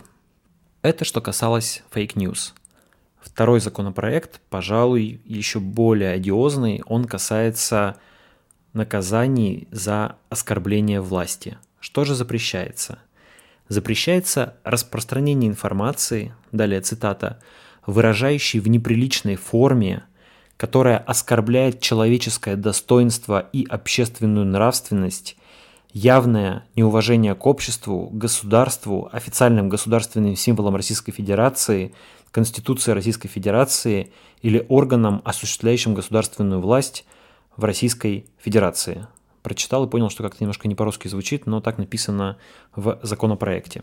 Это 0.82 1.04
что 1.04 1.20
касалось 1.20 1.82
fake 1.90 2.18
news. 2.18 2.54
Второй 3.22 3.60
законопроект, 3.60 4.40
пожалуй, 4.48 5.20
еще 5.24 5.60
более 5.60 6.12
одиозный, 6.12 6.82
он 6.86 7.04
касается 7.04 7.96
наказаний 8.72 9.68
за 9.70 10.16
оскорбление 10.28 11.00
власти. 11.00 11.58
Что 11.80 12.04
же 12.04 12.14
запрещается? 12.14 12.98
Запрещается 13.68 14.56
распространение 14.64 15.48
информации, 15.48 16.34
далее 16.50 16.80
цитата, 16.80 17.40
выражающей 17.86 18.58
в 18.58 18.68
неприличной 18.68 19.36
форме, 19.36 20.04
которая 20.56 20.98
оскорбляет 20.98 21.80
человеческое 21.80 22.56
достоинство 22.56 23.48
и 23.52 23.64
общественную 23.66 24.46
нравственность, 24.46 25.36
явное 25.92 26.66
неуважение 26.76 27.34
к 27.34 27.46
обществу, 27.46 28.08
государству, 28.12 29.08
официальным 29.12 29.68
государственным 29.68 30.36
символам 30.36 30.76
Российской 30.76 31.12
Федерации– 31.12 31.94
Конституции 32.30 32.92
Российской 32.92 33.28
Федерации 33.28 34.12
или 34.42 34.64
органам, 34.68 35.20
осуществляющим 35.24 35.94
государственную 35.94 36.60
власть 36.60 37.04
в 37.56 37.64
Российской 37.64 38.26
Федерации. 38.38 39.06
Прочитал 39.42 39.86
и 39.86 39.90
понял, 39.90 40.10
что 40.10 40.22
как-то 40.22 40.42
немножко 40.42 40.68
не 40.68 40.74
по-русски 40.74 41.08
звучит, 41.08 41.46
но 41.46 41.60
так 41.60 41.78
написано 41.78 42.36
в 42.76 43.00
законопроекте. 43.02 43.82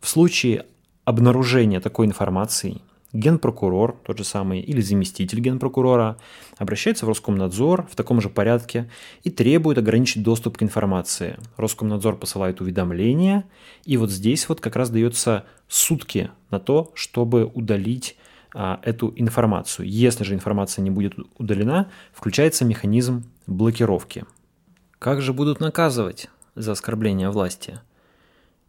В 0.00 0.08
случае 0.08 0.66
обнаружения 1.04 1.80
такой 1.80 2.06
информации– 2.06 2.80
генпрокурор, 3.12 3.96
тот 4.04 4.18
же 4.18 4.24
самый, 4.24 4.60
или 4.60 4.80
заместитель 4.80 5.40
генпрокурора, 5.40 6.18
обращается 6.58 7.06
в 7.06 7.08
Роскомнадзор 7.08 7.86
в 7.90 7.96
таком 7.96 8.20
же 8.20 8.28
порядке 8.28 8.90
и 9.22 9.30
требует 9.30 9.78
ограничить 9.78 10.22
доступ 10.22 10.58
к 10.58 10.62
информации. 10.62 11.38
Роскомнадзор 11.56 12.16
посылает 12.16 12.60
уведомление, 12.60 13.44
и 13.84 13.96
вот 13.96 14.10
здесь 14.10 14.48
вот 14.48 14.60
как 14.60 14.76
раз 14.76 14.90
дается 14.90 15.44
сутки 15.68 16.30
на 16.50 16.60
то, 16.60 16.90
чтобы 16.94 17.44
удалить 17.46 18.16
а, 18.54 18.80
эту 18.82 19.12
информацию. 19.16 19.88
Если 19.88 20.24
же 20.24 20.34
информация 20.34 20.82
не 20.82 20.90
будет 20.90 21.14
удалена, 21.36 21.90
включается 22.12 22.64
механизм 22.64 23.24
блокировки. 23.46 24.24
Как 24.98 25.20
же 25.20 25.32
будут 25.32 25.60
наказывать 25.60 26.30
за 26.54 26.72
оскорбление 26.72 27.30
власти? 27.30 27.80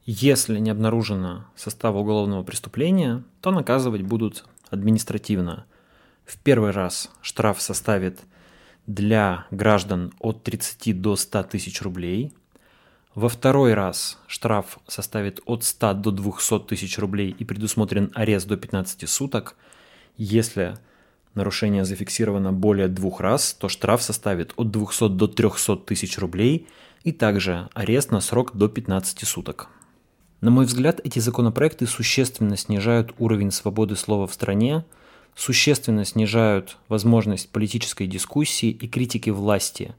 Если 0.10 0.60
не 0.60 0.70
обнаружено 0.70 1.48
состава 1.58 1.98
уголовного 1.98 2.42
преступления, 2.42 3.26
то 3.42 3.52
наказывать 3.52 4.04
будут 4.04 4.46
административно. 4.70 5.66
В 6.24 6.38
первый 6.38 6.72
раз 6.72 7.12
штраф 7.22 7.62
составит 7.62 8.22
для 8.86 9.48
граждан 9.52 10.14
от 10.20 10.44
30 10.44 11.02
до 11.02 11.18
100 11.18 11.44
тысяч 11.44 11.82
рублей. 11.82 12.34
Во 13.16 13.28
второй 13.28 13.74
раз 13.74 14.18
штраф 14.28 14.80
составит 14.88 15.42
от 15.46 15.66
100 15.66 15.96
до 15.96 16.12
200 16.12 16.60
тысяч 16.60 16.98
рублей 17.00 17.36
и 17.38 17.44
предусмотрен 17.44 18.10
арест 18.16 18.48
до 18.48 18.56
15 18.56 19.10
суток. 19.10 19.58
Если 20.16 20.78
нарушение 21.34 21.84
зафиксировано 21.84 22.54
более 22.54 22.88
двух 22.88 23.20
раз, 23.20 23.54
то 23.54 23.68
штраф 23.68 24.02
составит 24.02 24.54
от 24.56 24.72
200 24.72 25.10
до 25.10 25.28
300 25.28 25.76
тысяч 25.76 26.18
рублей 26.18 26.70
и 27.04 27.12
также 27.12 27.68
арест 27.74 28.12
на 28.12 28.22
срок 28.22 28.56
до 28.56 28.70
15 28.70 29.28
суток. 29.28 29.68
На 30.42 30.52
мой 30.52 30.66
взгляд, 30.66 31.02
эти 31.04 31.20
законопроекты 31.20 31.88
существенно 31.88 32.58
снижают 32.58 33.14
уровень 33.18 33.52
свободы 33.52 33.96
слова 33.96 34.28
в 34.28 34.34
стране, 34.34 34.86
существенно 35.36 36.06
снижают 36.06 36.78
возможность 36.90 37.50
политической 37.50 38.08
дискуссии 38.08 38.70
и 38.70 38.88
критики 38.88 39.30
власти. 39.30 39.96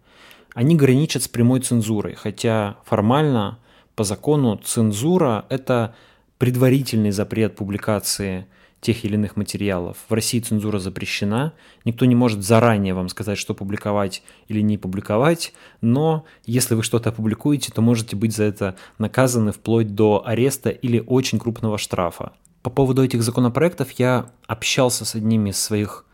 Они 0.54 0.76
граничат 0.76 1.25
с 1.25 1.28
прямой 1.28 1.61
цензурой, 1.61 2.14
хотя 2.14 2.76
формально, 2.85 3.59
по 3.95 4.04
закону, 4.04 4.61
цензура– 4.64 5.45
это 5.49 5.95
предварительный 6.38 7.11
запрет 7.11 7.57
публикации– 7.57 8.47
тех 8.80 9.04
или 9.04 9.14
иных 9.14 9.37
материалов. 9.37 9.97
В 10.08 10.12
России 10.12 10.40
цензура 10.40 10.78
запрещена, 10.78 11.52
никто 11.85 12.04
не 12.04 12.14
может 12.14 12.44
заранее 12.44 12.94
вам 12.94 13.08
сказать, 13.08 13.38
что 13.38 13.54
публиковать 13.54 14.23
или 14.47 14.61
не 14.61 14.78
публиковать, 14.78 15.52
но 15.80 16.25
если 16.44 16.75
вы 16.75 16.82
что-то 16.82 17.11
опубликуете, 17.11 17.73
то 17.73 17.82
можете 17.82 18.14
быть 18.16 18.35
за 18.35 18.44
это 18.44 18.76
наказаны 18.99 19.52
вплоть 19.52 19.94
до 19.94 20.23
ареста 20.25 20.70
или 20.70 21.02
очень 21.04 21.38
крупного 21.38 21.78
штрафа. 21.78 22.32
По 22.62 22.70
поводу 22.70 23.02
этих 23.02 23.23
законопроектов 23.23 23.90
я 23.92 24.30
общался 24.47 25.04
с 25.04 25.14
одним 25.14 25.47
из 25.47 25.58
своих 25.58 26.04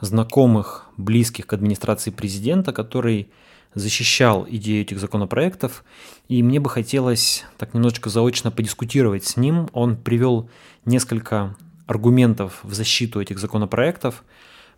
знакомых, 0.00 0.86
близких 0.96 1.46
к 1.46 1.52
администрации 1.52 2.10
президента, 2.10 2.72
который 2.72 3.30
защищал 3.74 4.46
идею 4.48 4.82
этих 4.82 4.98
законопроектов, 4.98 5.84
и 6.28 6.42
мне 6.42 6.60
бы 6.60 6.70
хотелось 6.70 7.44
так 7.58 7.74
немножечко 7.74 8.10
заочно 8.10 8.50
подискутировать 8.50 9.24
с 9.24 9.36
ним. 9.36 9.68
Он 9.72 9.96
привел 9.96 10.48
несколько 10.84 11.56
аргументов 11.88 12.60
в 12.62 12.74
защиту 12.74 13.20
этих 13.20 13.40
законопроектов. 13.40 14.22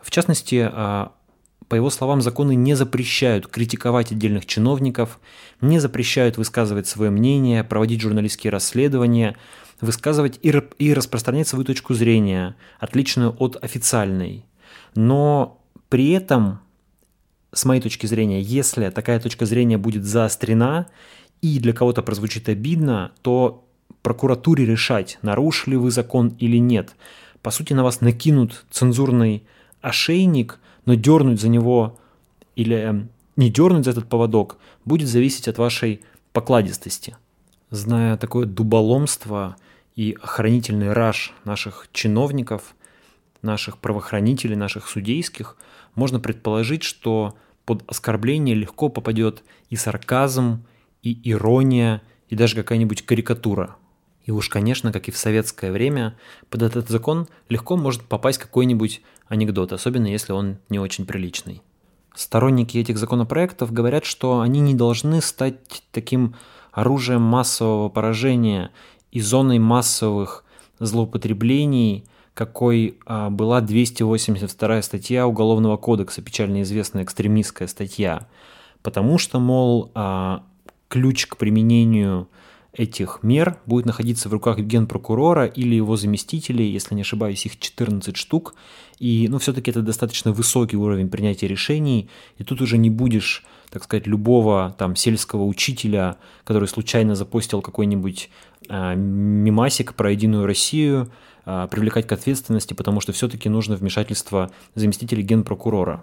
В 0.00 0.10
частности, 0.10 0.70
а, 0.72 1.12
по 1.68 1.74
его 1.74 1.90
словам, 1.90 2.22
законы 2.22 2.54
не 2.54 2.74
запрещают 2.74 3.48
критиковать 3.48 4.12
отдельных 4.12 4.46
чиновников, 4.46 5.20
не 5.60 5.80
запрещают 5.80 6.38
высказывать 6.38 6.86
свое 6.86 7.10
мнение, 7.10 7.64
проводить 7.64 8.00
журналистские 8.00 8.52
расследования, 8.52 9.36
высказывать 9.80 10.38
и 10.42 10.94
распространять 10.94 11.48
свою 11.48 11.64
точку 11.64 11.94
зрения, 11.94 12.54
отличную 12.78 13.34
от 13.38 13.62
официальной. 13.62 14.46
Но 14.94 15.60
при 15.88 16.12
этом, 16.12 16.60
с 17.52 17.64
моей 17.64 17.80
точки 17.80 18.06
зрения, 18.06 18.40
если 18.40 18.88
такая 18.90 19.18
точка 19.18 19.46
зрения 19.46 19.78
будет 19.78 20.04
заострена 20.04 20.86
и 21.42 21.58
для 21.58 21.72
кого-то 21.72 22.02
прозвучит 22.02 22.48
обидно, 22.48 23.12
то 23.22 23.66
прокуратуре 24.02 24.64
решать, 24.64 25.18
нарушили 25.22 25.76
вы 25.76 25.90
закон 25.90 26.34
или 26.38 26.56
нет. 26.58 26.96
По 27.42 27.50
сути, 27.50 27.72
на 27.72 27.84
вас 27.84 28.00
накинут 28.00 28.64
цензурный 28.70 29.44
ошейник– 29.80 30.58
но 30.86 30.94
дернуть 30.94 31.40
за 31.40 31.48
него 31.48 31.98
или 32.56 32.76
эм, 32.76 33.10
не 33.36 33.50
дернуть 33.50 33.84
за 33.84 33.92
этот 33.92 34.08
поводок 34.08 34.58
будет 34.84 35.08
зависеть 35.08 35.48
от 35.48 35.58
вашей 35.58 36.02
покладистости. 36.32 37.16
Зная 37.70 38.16
такое 38.16 38.46
дуболомство 38.46 39.56
и 39.94 40.16
охранительный 40.20 40.92
раж 40.92 41.32
наших 41.44 41.88
чиновников, 41.92 42.74
наших 43.42 43.78
правоохранителей, 43.78 44.56
наших 44.56 44.88
судейских, 44.88 45.56
можно 45.94 46.20
предположить, 46.20 46.82
что 46.82 47.36
под 47.64 47.88
оскорбление 47.88 48.54
легко 48.54 48.88
попадет 48.88 49.44
и 49.68 49.76
сарказм, 49.76 50.64
и 51.02 51.18
ирония, 51.30 52.02
и 52.28 52.34
даже 52.34 52.56
какая-нибудь 52.56 53.02
карикатура. 53.02 53.76
И 54.30 54.32
уж, 54.32 54.48
конечно, 54.48 54.92
как 54.92 55.08
и 55.08 55.10
в 55.10 55.16
советское 55.16 55.72
время, 55.72 56.14
под 56.50 56.62
этот 56.62 56.88
закон 56.88 57.26
легко 57.48 57.76
может 57.76 58.02
попасть 58.02 58.38
какой-нибудь 58.38 59.02
анекдот, 59.26 59.72
особенно 59.72 60.06
если 60.06 60.30
он 60.30 60.58
не 60.68 60.78
очень 60.78 61.04
приличный. 61.04 61.62
Сторонники 62.14 62.78
этих 62.78 62.96
законопроектов 62.96 63.72
говорят, 63.72 64.04
что 64.04 64.40
они 64.40 64.60
не 64.60 64.76
должны 64.76 65.20
стать 65.20 65.56
таким 65.90 66.36
оружием 66.70 67.22
массового 67.22 67.88
поражения 67.88 68.70
и 69.10 69.20
зоной 69.20 69.58
массовых 69.58 70.44
злоупотреблений, 70.78 72.04
какой 72.32 72.98
а, 73.06 73.30
была 73.30 73.60
282 73.60 74.82
статья 74.82 75.26
Уголовного 75.26 75.76
кодекса, 75.76 76.22
печально 76.22 76.62
известная 76.62 77.02
экстремистская 77.02 77.66
статья. 77.66 78.28
Потому 78.82 79.18
что, 79.18 79.40
мол, 79.40 79.90
а, 79.96 80.44
ключ 80.86 81.26
к 81.26 81.36
применению 81.36 82.28
этих 82.72 83.20
мер 83.22 83.58
будет 83.66 83.86
находиться 83.86 84.28
в 84.28 84.32
руках 84.32 84.58
генпрокурора 84.58 85.46
или 85.46 85.74
его 85.74 85.96
заместителей, 85.96 86.70
если 86.70 86.94
не 86.94 87.02
ошибаюсь, 87.02 87.44
их 87.46 87.58
14 87.58 88.16
штук. 88.16 88.54
И, 88.98 89.26
ну, 89.28 89.38
все-таки 89.38 89.70
это 89.70 89.82
достаточно 89.82 90.32
высокий 90.32 90.76
уровень 90.76 91.08
принятия 91.08 91.48
решений, 91.48 92.08
и 92.38 92.44
тут 92.44 92.60
уже 92.60 92.78
не 92.78 92.90
будешь, 92.90 93.44
так 93.70 93.82
сказать, 93.84 94.06
любого 94.06 94.74
там 94.78 94.94
сельского 94.94 95.44
учителя, 95.44 96.18
который 96.44 96.68
случайно 96.68 97.14
запостил 97.14 97.62
какой-нибудь 97.62 98.30
э, 98.68 98.94
мимасик 98.94 99.94
про 99.94 100.12
Единую 100.12 100.46
Россию, 100.46 101.10
э, 101.46 101.66
привлекать 101.70 102.06
к 102.06 102.12
ответственности, 102.12 102.74
потому 102.74 103.00
что 103.00 103.12
все-таки 103.12 103.48
нужно 103.48 103.76
вмешательство 103.76 104.50
заместителей 104.74 105.22
генпрокурора. 105.22 106.02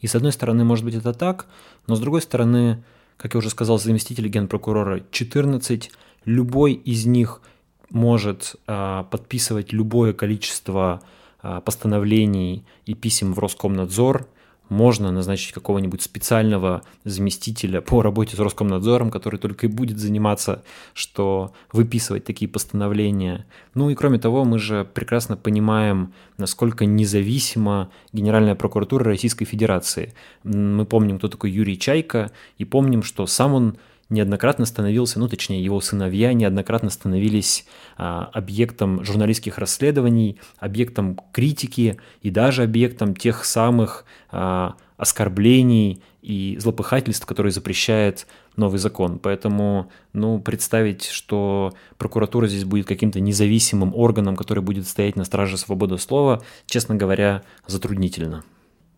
И 0.00 0.06
с 0.06 0.14
одной 0.14 0.32
стороны, 0.32 0.64
может 0.64 0.84
быть, 0.84 0.94
это 0.94 1.12
так, 1.12 1.46
но 1.86 1.94
с 1.94 2.00
другой 2.00 2.22
стороны, 2.22 2.82
как 3.18 3.34
я 3.34 3.38
уже 3.38 3.50
сказал, 3.50 3.78
заместитель 3.78 4.28
генпрокурора 4.28 5.02
14. 5.10 5.90
Любой 6.24 6.72
из 6.72 7.04
них 7.04 7.42
может 7.90 8.56
а, 8.66 9.02
подписывать 9.04 9.72
любое 9.72 10.12
количество 10.12 11.02
а, 11.42 11.60
постановлений 11.60 12.64
и 12.86 12.94
писем 12.94 13.34
в 13.34 13.38
Роскомнадзор 13.40 14.28
можно 14.68 15.10
назначить 15.10 15.52
какого-нибудь 15.52 16.02
специального 16.02 16.82
заместителя 17.04 17.80
по 17.80 18.02
работе 18.02 18.36
с 18.36 18.38
Роскомнадзором, 18.38 19.10
который 19.10 19.38
только 19.38 19.66
и 19.66 19.70
будет 19.70 19.98
заниматься, 19.98 20.62
что 20.94 21.52
выписывать 21.72 22.24
такие 22.24 22.50
постановления. 22.50 23.46
Ну 23.74 23.90
и 23.90 23.94
кроме 23.94 24.18
того, 24.18 24.44
мы 24.44 24.58
же 24.58 24.84
прекрасно 24.92 25.36
понимаем, 25.36 26.12
насколько 26.36 26.86
независима 26.86 27.90
Генеральная 28.12 28.54
прокуратура 28.54 29.04
Российской 29.04 29.44
Федерации. 29.44 30.14
Мы 30.44 30.84
помним, 30.84 31.18
кто 31.18 31.28
такой 31.28 31.50
Юрий 31.50 31.78
Чайка, 31.78 32.30
и 32.58 32.64
помним, 32.64 33.02
что 33.02 33.26
сам 33.26 33.54
он 33.54 33.78
неоднократно 34.08 34.64
становился, 34.64 35.18
ну 35.18 35.28
точнее 35.28 35.62
его 35.62 35.80
сыновья 35.80 36.32
неоднократно 36.32 36.90
становились 36.90 37.66
а, 37.96 38.30
объектом 38.32 39.04
журналистских 39.04 39.58
расследований, 39.58 40.40
объектом 40.58 41.18
критики 41.32 41.98
и 42.22 42.30
даже 42.30 42.62
объектом 42.62 43.14
тех 43.14 43.44
самых 43.44 44.04
а, 44.30 44.76
оскорблений 44.96 46.02
и 46.22 46.56
злопыхательств, 46.58 47.24
которые 47.24 47.52
запрещает 47.52 48.26
новый 48.56 48.78
закон. 48.78 49.18
Поэтому 49.18 49.90
ну, 50.12 50.40
представить, 50.40 51.04
что 51.04 51.74
прокуратура 51.98 52.48
здесь 52.48 52.64
будет 52.64 52.86
каким-то 52.86 53.20
независимым 53.20 53.94
органом, 53.94 54.36
который 54.36 54.62
будет 54.62 54.88
стоять 54.88 55.16
на 55.16 55.24
страже 55.24 55.56
свободы 55.56 55.98
слова, 55.98 56.42
честно 56.66 56.96
говоря, 56.96 57.42
затруднительно. 57.66 58.44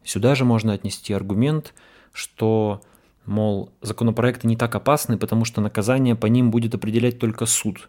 Сюда 0.03 0.35
же 0.35 0.45
можно 0.45 0.73
отнести 0.73 1.13
аргумент, 1.13 1.75
что 2.13 2.81
мол, 3.27 3.73
законопроекты 3.83 4.47
не 4.47 4.57
так 4.57 4.75
опасны, 4.75 5.17
потому 5.17 5.45
что 5.45 5.61
наказание 5.61 6.17
по 6.17 6.27
ним 6.27 6.51
будет 6.51 6.75
определять 6.75 7.19
только 7.19 7.47
суд. 7.47 7.89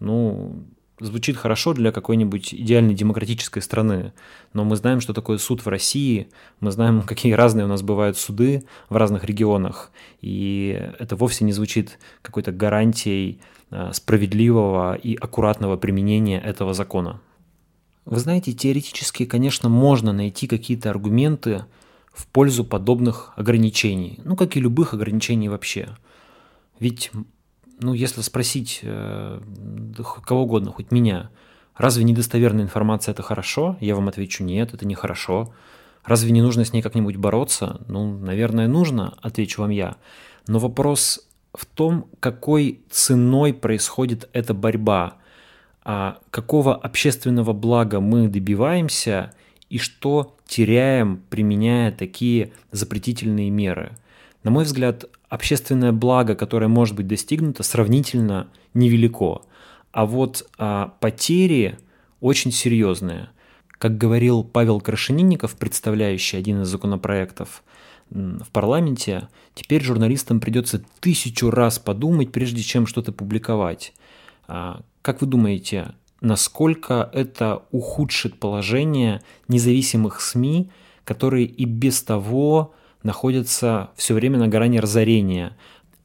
Ну, 0.00 0.64
звучит 1.00 1.36
хорошо 1.36 1.74
для 1.74 1.92
какой-нибудь 1.92 2.54
идеальной 2.54 2.94
демократической 2.94 3.60
страны, 3.60 4.12
но 4.52 4.64
мы 4.64 4.76
знаем, 4.76 5.00
что 5.00 5.12
такое 5.12 5.38
суд 5.38 5.64
в 5.64 5.68
России, 5.68 6.28
мы 6.60 6.70
знаем, 6.70 7.02
какие 7.06 7.32
разные 7.32 7.64
у 7.64 7.68
нас 7.68 7.82
бывают 7.82 8.16
суды 8.16 8.64
в 8.88 8.96
разных 8.96 9.24
регионах, 9.24 9.90
и 10.20 10.90
это 10.98 11.16
вовсе 11.16 11.44
не 11.44 11.52
звучит 11.52 11.98
какой-то 12.22 12.52
гарантией 12.52 13.40
а, 13.70 13.92
справедливого 13.92 14.94
и 14.94 15.14
аккуратного 15.16 15.76
применения 15.76 16.40
этого 16.40 16.74
закона. 16.74 17.20
Вы 18.04 18.18
знаете, 18.18 18.52
теоретически, 18.52 19.24
конечно, 19.24 19.68
можно 19.68 20.12
найти 20.12 20.46
какие-то 20.46 20.90
аргументы, 20.90 21.64
в 22.14 22.28
пользу 22.28 22.64
подобных 22.64 23.32
ограничений, 23.36 24.20
ну, 24.24 24.36
как 24.36 24.56
и 24.56 24.60
любых 24.60 24.94
ограничений 24.94 25.48
вообще. 25.48 25.88
Ведь, 26.78 27.10
ну, 27.80 27.92
если 27.92 28.20
спросить 28.20 28.80
э, 28.82 29.40
кого 30.24 30.42
угодно, 30.44 30.70
хоть 30.70 30.92
меня, 30.92 31.30
разве 31.76 32.04
недостоверная 32.04 32.64
информация 32.64 33.12
это 33.12 33.22
хорошо? 33.22 33.76
Я 33.80 33.96
вам 33.96 34.08
отвечу, 34.08 34.44
нет, 34.44 34.72
это 34.72 34.86
не 34.86 34.94
хорошо. 34.94 35.52
Разве 36.04 36.30
не 36.30 36.40
нужно 36.40 36.64
с 36.64 36.72
ней 36.72 36.82
как-нибудь 36.82 37.16
бороться? 37.16 37.80
Ну, 37.88 38.16
наверное, 38.16 38.68
нужно, 38.68 39.14
отвечу 39.20 39.62
вам 39.62 39.70
я. 39.70 39.96
Но 40.46 40.60
вопрос 40.60 41.26
в 41.52 41.66
том, 41.66 42.06
какой 42.20 42.80
ценой 42.90 43.52
происходит 43.52 44.28
эта 44.32 44.54
борьба, 44.54 45.14
а 45.82 46.18
какого 46.30 46.76
общественного 46.76 47.52
блага 47.52 48.00
мы 48.00 48.28
добиваемся– 48.28 49.34
и 49.74 49.78
что 49.78 50.36
теряем, 50.46 51.20
применяя 51.30 51.90
такие 51.90 52.52
запретительные 52.70 53.50
меры. 53.50 53.98
На 54.44 54.52
мой 54.52 54.62
взгляд, 54.62 55.06
общественное 55.28 55.90
благо, 55.90 56.36
которое 56.36 56.68
может 56.68 56.94
быть 56.94 57.08
достигнуто, 57.08 57.64
сравнительно 57.64 58.46
невелико. 58.72 59.42
А 59.90 60.06
вот 60.06 60.48
а, 60.58 60.94
потери 61.00 61.76
очень 62.20 62.52
серьезные. 62.52 63.30
Как 63.66 63.98
говорил 63.98 64.44
Павел 64.44 64.80
Крашенинников, 64.80 65.56
представляющий 65.56 66.38
один 66.38 66.62
из 66.62 66.68
законопроектов 66.68 67.64
в 68.10 68.46
парламенте, 68.52 69.26
теперь 69.54 69.82
журналистам 69.82 70.38
придется 70.38 70.84
тысячу 71.00 71.50
раз 71.50 71.80
подумать, 71.80 72.30
прежде 72.30 72.62
чем 72.62 72.86
что-то 72.86 73.10
публиковать. 73.10 73.92
А, 74.46 74.82
как 75.02 75.20
вы 75.20 75.26
думаете, 75.26 75.96
насколько 76.20 77.10
это 77.12 77.62
ухудшит 77.70 78.38
положение 78.38 79.22
независимых 79.48 80.20
СМИ, 80.20 80.70
которые 81.04 81.46
и 81.46 81.64
без 81.64 82.02
того 82.02 82.74
находятся 83.02 83.90
все 83.96 84.14
время 84.14 84.38
на 84.38 84.48
грани 84.48 84.78
разорения. 84.78 85.56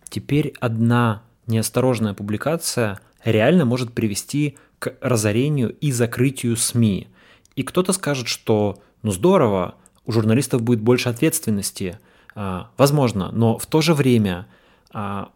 Теперь 0.10 0.54
одна 0.60 1.24
неосторожная 1.48 2.14
публикация 2.14 3.00
реально 3.24 3.66
может 3.66 3.94
привести 3.94 4.58
к 4.80 4.96
разорению 5.02 5.76
и 5.80 5.92
закрытию 5.92 6.56
СМИ. 6.56 7.08
И 7.56 7.64
кто-то 7.64 7.94
скажет, 7.94 8.28
что 8.28 8.82
ну 9.02 9.12
здорово, 9.12 9.76
у 10.06 10.12
журналистов 10.12 10.62
будет 10.62 10.82
больше 10.82 11.10
ответственности. 11.10 12.00
А, 12.36 12.70
возможно, 12.78 13.32
но 13.32 13.58
в 13.58 13.66
то 13.66 13.82
же 13.82 13.94
время 13.94 14.48
а, 14.92 15.32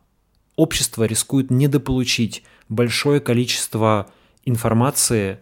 общество 0.56 1.04
рискует 1.06 1.52
недополучить 1.52 2.44
большое 2.70 3.20
количество 3.20 4.10
информации, 4.46 5.40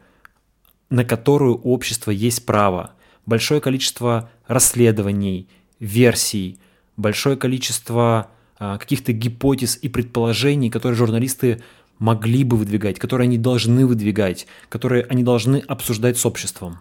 на 0.90 1.06
которую 1.06 1.58
у 1.58 1.74
общества 1.74 2.12
есть 2.12 2.46
право. 2.46 2.92
Большое 3.26 3.62
количество 3.62 4.30
расследований, 4.48 5.48
версий, 5.80 6.60
большое 6.98 7.38
количество 7.38 8.30
а, 8.60 8.78
каких-то 8.78 9.14
гипотез 9.14 9.78
и 9.82 9.90
предположений, 9.90 10.70
которые 10.70 10.98
журналисты 10.98 11.62
могли 11.98 12.44
бы 12.44 12.58
выдвигать, 12.58 13.00
которые 13.00 13.26
они 13.26 13.38
должны 13.38 13.86
выдвигать, 13.86 14.48
которые 14.70 15.06
они 15.06 15.24
должны 15.24 15.58
обсуждать 15.68 16.18
с 16.18 16.26
обществом. 16.26 16.80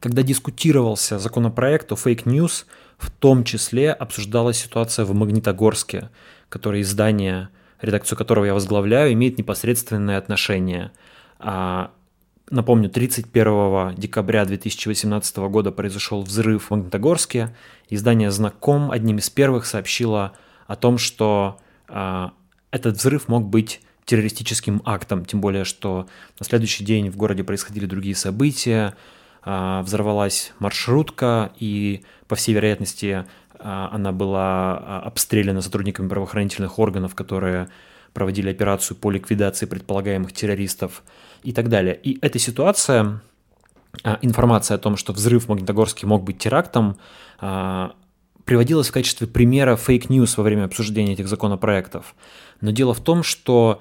когда 0.00 0.22
дискутировался 0.22 1.18
законопроект 1.18 1.92
о 1.92 1.96
fake 1.96 2.27
news, 2.27 2.66
в 2.96 3.10
том 3.10 3.44
числе 3.44 3.92
обсуждалась 3.92 4.56
ситуация 4.56 5.04
в 5.04 5.14
Магнитогорске, 5.14 6.08
которое 6.48 6.80
издание, 6.80 7.50
редакцию 7.82 8.16
которого 8.16 8.46
я 8.46 8.54
возглавляю, 8.54 9.12
имеет 9.12 9.36
непосредственное 9.36 10.16
отношение. 10.16 10.90
А, 11.40 11.90
напомню, 12.50 12.90
31 12.90 13.94
декабря 13.96 14.44
2018 14.44 15.36
года 15.38 15.72
произошел 15.72 16.22
взрыв 16.22 16.66
в 16.66 16.70
Магнитогорске. 16.70 17.56
Издание 17.88 18.30
«Знаком» 18.30 18.90
одним 18.90 19.18
из 19.18 19.30
первых 19.30 19.66
сообщило 19.66 20.32
о 20.66 20.76
том, 20.76 20.98
что 20.98 21.58
а, 21.88 22.32
этот 22.70 22.96
взрыв 22.96 23.28
мог 23.28 23.48
быть 23.48 23.80
террористическим 24.04 24.82
актом, 24.84 25.24
тем 25.24 25.40
более, 25.40 25.64
что 25.64 26.06
на 26.38 26.44
следующий 26.44 26.84
день 26.84 27.10
в 27.10 27.16
городе 27.16 27.42
происходили 27.42 27.86
другие 27.86 28.14
события, 28.14 28.94
а, 29.42 29.82
взорвалась 29.82 30.52
маршрутка, 30.58 31.52
и, 31.58 32.04
по 32.28 32.36
всей 32.36 32.54
вероятности, 32.54 33.24
она 33.62 34.10
была 34.10 35.00
обстреляна 35.00 35.60
сотрудниками 35.60 36.08
правоохранительных 36.08 36.78
органов, 36.78 37.14
которые 37.14 37.68
проводили 38.12 38.50
операцию 38.50 38.96
по 38.96 39.10
ликвидации 39.10 39.66
предполагаемых 39.66 40.32
террористов 40.32 41.02
и 41.42 41.52
так 41.52 41.68
далее. 41.68 41.98
И 42.02 42.18
эта 42.20 42.38
ситуация, 42.38 43.22
информация 44.22 44.76
о 44.76 44.78
том, 44.78 44.96
что 44.96 45.12
взрыв 45.12 45.44
в 45.44 45.48
Магнитогорске 45.48 46.06
мог 46.06 46.22
быть 46.22 46.38
терактом, 46.38 46.96
приводилась 48.44 48.88
в 48.88 48.92
качестве 48.92 49.26
примера 49.26 49.76
fake 49.76 50.06
news 50.06 50.36
во 50.36 50.42
время 50.42 50.64
обсуждения 50.64 51.12
этих 51.12 51.28
законопроектов. 51.28 52.14
Но 52.60 52.70
дело 52.70 52.94
в 52.94 53.00
том, 53.00 53.22
что 53.22 53.80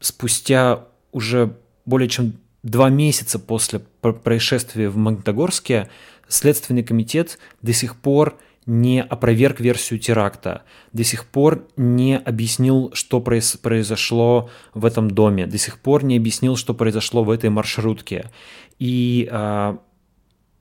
спустя 0.00 0.84
уже 1.12 1.56
более 1.86 2.08
чем 2.08 2.34
два 2.62 2.90
месяца 2.90 3.38
после 3.38 3.78
происшествия 3.78 4.88
в 4.88 4.96
Магнитогорске 4.96 5.88
Следственный 6.28 6.84
комитет 6.84 7.38
до 7.62 7.72
сих 7.72 7.96
пор 7.96 8.38
не 8.70 9.02
опроверг 9.02 9.58
версию 9.58 9.98
теракта, 9.98 10.62
до 10.92 11.02
сих 11.02 11.26
пор 11.26 11.66
не 11.76 12.16
объяснил, 12.16 12.92
что 12.94 13.20
произошло 13.20 14.48
в 14.74 14.84
этом 14.84 15.10
доме, 15.10 15.48
до 15.48 15.58
сих 15.58 15.80
пор 15.80 16.04
не 16.04 16.16
объяснил, 16.16 16.54
что 16.54 16.72
произошло 16.72 17.24
в 17.24 17.30
этой 17.30 17.50
маршрутке. 17.50 18.30
И 18.78 19.28
а, 19.32 19.78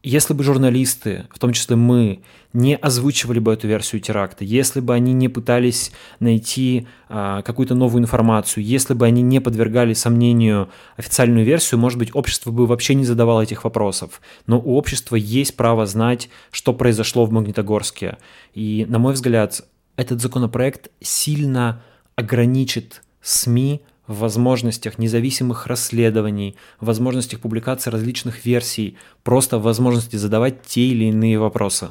если 0.02 0.34
бы 0.34 0.44
журналисты, 0.44 1.26
в 1.30 1.40
том 1.40 1.52
числе 1.52 1.76
мы, 1.76 2.22
не 2.54 2.76
озвучивали 2.76 3.40
бы 3.40 3.54
эту 3.54 3.68
версию 3.68 4.02
теракта, 4.02 4.44
если 4.44 4.80
бы 4.80 4.94
они 4.94 5.14
не 5.14 5.28
пытались 5.28 5.92
найти 6.20 6.88
а, 7.10 7.42
какую-то 7.42 7.76
новую 7.76 8.02
информацию, 8.02 8.64
если 8.64 8.94
бы 8.94 9.06
они 9.06 9.22
не 9.22 9.40
подвергали 9.40 9.94
сомнению 9.94 10.70
официальную 10.96 11.46
версию, 11.46 11.80
может 11.80 12.00
быть, 12.00 12.16
общество 12.16 12.52
бы 12.52 12.66
вообще 12.66 12.96
не 12.96 13.06
задавало 13.06 13.42
этих 13.42 13.66
вопросов. 13.66 14.22
Но 14.48 14.60
у 14.60 14.76
общества 14.76 15.16
есть 15.16 15.56
право 15.58 15.86
знать, 15.86 16.30
что 16.52 16.74
произошло 16.74 17.26
в 17.26 17.32
Магнитогорске. 17.32 18.18
И, 18.54 18.86
на 18.90 19.00
мой 19.00 19.14
взгляд, 19.14 19.62
этот 19.96 20.22
законопроект 20.22 20.90
сильно 21.02 21.84
ограничит 22.16 23.04
СМИ 23.22 23.82
возможностях 24.14 24.98
независимых 24.98 25.68
расследований, 25.68 26.56
возможностях 26.80 27.40
публикации 27.40 27.92
различных 27.92 28.46
версий, 28.46 28.98
просто 29.24 29.60
в 29.60 29.64
возможности 29.64 30.16
задавать 30.16 30.64
те 30.64 30.82
или 30.82 31.06
иные 31.06 31.40
вопросы. 31.40 31.90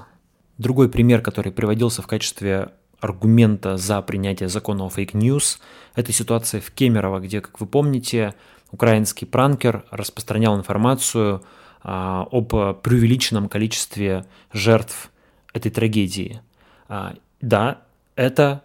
Другой 0.58 0.88
пример, 0.88 1.22
который 1.22 1.52
приводился 1.52 2.02
в 2.02 2.06
качестве 2.06 2.72
аргумента 3.00 3.76
за 3.76 4.02
принятие 4.02 4.48
закона 4.48 4.84
о 4.84 4.90
fake 4.90 5.22
news, 5.22 5.60
это 5.94 6.12
ситуация 6.12 6.60
в 6.60 6.70
Кемерово, 6.72 7.20
где, 7.20 7.40
как 7.40 7.60
вы 7.60 7.66
помните, 7.66 8.34
украинский 8.72 9.26
пранкер 9.26 9.84
распространял 9.90 10.58
информацию 10.58 11.44
а, 11.82 12.26
об 12.32 12.48
преувеличенном 12.82 13.48
количестве 13.48 14.26
жертв 14.52 15.12
этой 15.52 15.70
трагедии. 15.70 16.40
А, 16.88 17.14
да, 17.40 17.82
это 18.16 18.62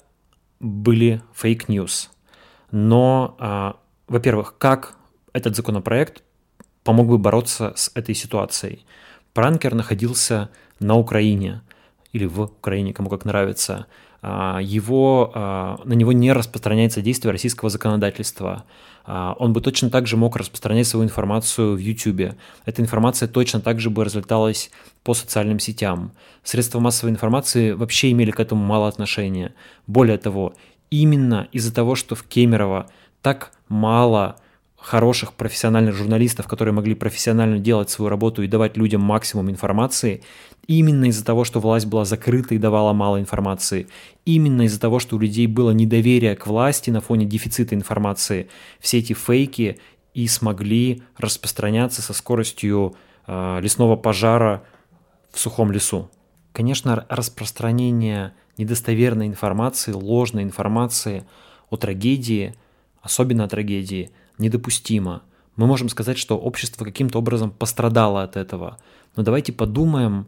были 0.60 1.22
fake 1.36 1.69
news. 1.69 2.10
Но, 2.74 3.36
а, 3.38 3.76
во-первых, 4.08 4.56
как 4.58 4.96
этот 5.32 5.56
законопроект 5.56 6.24
помог 6.84 7.08
бы 7.08 7.20
бороться 7.20 7.74
с 7.76 7.92
этой 7.94 8.16
ситуацией? 8.16 8.84
Пранкер 9.34 9.76
находился 9.76 10.50
на 10.80 10.98
Украине 10.98 11.62
или 12.14 12.26
в 12.26 12.42
Украине, 12.42 12.92
кому 12.92 13.12
как 13.12 13.26
нравится. 13.26 13.86
А, 14.24 14.58
его, 14.60 15.32
а, 15.36 15.82
на 15.86 15.94
него 15.94 16.14
не 16.14 16.34
распространяется 16.34 17.04
действие 17.04 17.32
российского 17.32 17.70
законодательства. 17.70 18.66
Он 19.06 19.52
бы 19.52 19.60
точно 19.60 19.90
так 19.90 20.08
же 20.08 20.16
мог 20.16 20.38
распространять 20.38 20.88
свою 20.88 21.06
информацию 21.06 21.76
в 21.76 21.78
YouTube. 21.78 22.36
Эта 22.66 22.82
информация 22.82 23.28
точно 23.28 23.60
так 23.60 23.82
же 23.82 23.90
бы 23.90 24.06
разлеталась 24.06 24.72
по 25.04 25.14
социальным 25.14 25.60
сетям. 25.60 26.14
Средства 26.42 26.80
массовой 26.80 27.12
информации 27.12 27.74
вообще 27.74 28.12
имели 28.12 28.32
к 28.32 28.40
этому 28.40 28.64
мало 28.64 28.88
отношения. 28.88 29.54
Более 29.88 30.18
того, 30.18 30.54
именно 31.02 31.48
из-за 31.52 31.74
того, 31.74 31.96
что 31.96 32.14
в 32.14 32.24
Кемерово 32.24 32.88
так 33.24 33.52
мало 33.68 34.36
хороших 34.78 35.34
профессиональных 35.34 35.96
журналистов, 35.96 36.46
которые 36.48 36.74
могли 36.74 36.94
профессионально 36.94 37.58
делать 37.58 37.90
свою 37.90 38.10
работу 38.10 38.44
и 38.44 38.48
давать 38.48 38.78
людям 38.78 39.02
максимум 39.02 39.50
информации, 39.50 40.22
именно 40.68 41.06
из-за 41.06 41.26
того, 41.26 41.46
что 41.46 41.60
власть 41.60 41.88
была 41.88 42.06
закрыта 42.06 42.54
и 42.54 42.60
давала 42.60 42.94
мало 42.94 43.20
информации, 43.20 43.88
именно 44.26 44.64
из-за 44.64 44.80
того, 44.80 45.00
что 45.00 45.16
у 45.16 45.20
людей 45.20 45.48
было 45.48 45.72
недоверие 45.72 46.36
к 46.36 46.46
власти 46.46 46.92
на 46.92 47.02
фоне 47.02 47.26
дефицита 47.26 47.74
информации, 47.74 48.50
все 48.80 49.00
эти 49.00 49.14
фейки 49.14 49.80
и 50.14 50.28
смогли 50.28 51.02
распространяться 51.18 52.04
со 52.04 52.14
скоростью 52.14 52.96
э, 53.26 53.60
лесного 53.62 53.96
пожара 53.96 54.64
в 55.32 55.40
сухом 55.40 55.72
лесу. 55.72 56.12
Конечно, 56.54 57.06
распространение 57.10 58.34
недостоверной 58.58 59.28
информации, 59.28 59.92
ложной 59.92 60.44
информации 60.44 61.26
о 61.72 61.78
трагедии, 61.78 62.56
особенно 63.02 63.44
о 63.44 63.50
трагедии, 63.50 64.12
недопустимо. 64.38 65.24
Мы 65.56 65.66
можем 65.66 65.90
сказать, 65.90 66.18
что 66.18 66.38
общество 66.38 66.86
каким-то 66.86 67.18
образом 67.18 67.50
пострадало 67.52 68.22
от 68.22 68.38
этого. 68.38 68.78
Но 69.16 69.24
давайте 69.24 69.52
подумаем, 69.52 70.28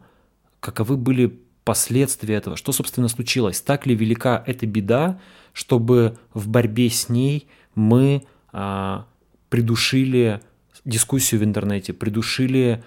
каковы 0.58 0.96
были 0.96 1.40
последствия 1.64 2.34
этого, 2.36 2.56
что, 2.56 2.72
собственно, 2.72 3.08
случилось. 3.08 3.60
Так 3.60 3.86
ли 3.86 3.94
велика 3.94 4.42
эта 4.46 4.66
беда, 4.66 5.20
чтобы 5.52 6.18
в 6.34 6.48
борьбе 6.48 6.90
с 6.90 7.08
ней 7.08 7.48
мы 7.74 8.24
а, 8.52 9.06
придушили 9.48 10.40
дискуссию 10.84 11.40
в 11.40 11.44
интернете, 11.44 11.92
придушили 11.92 12.84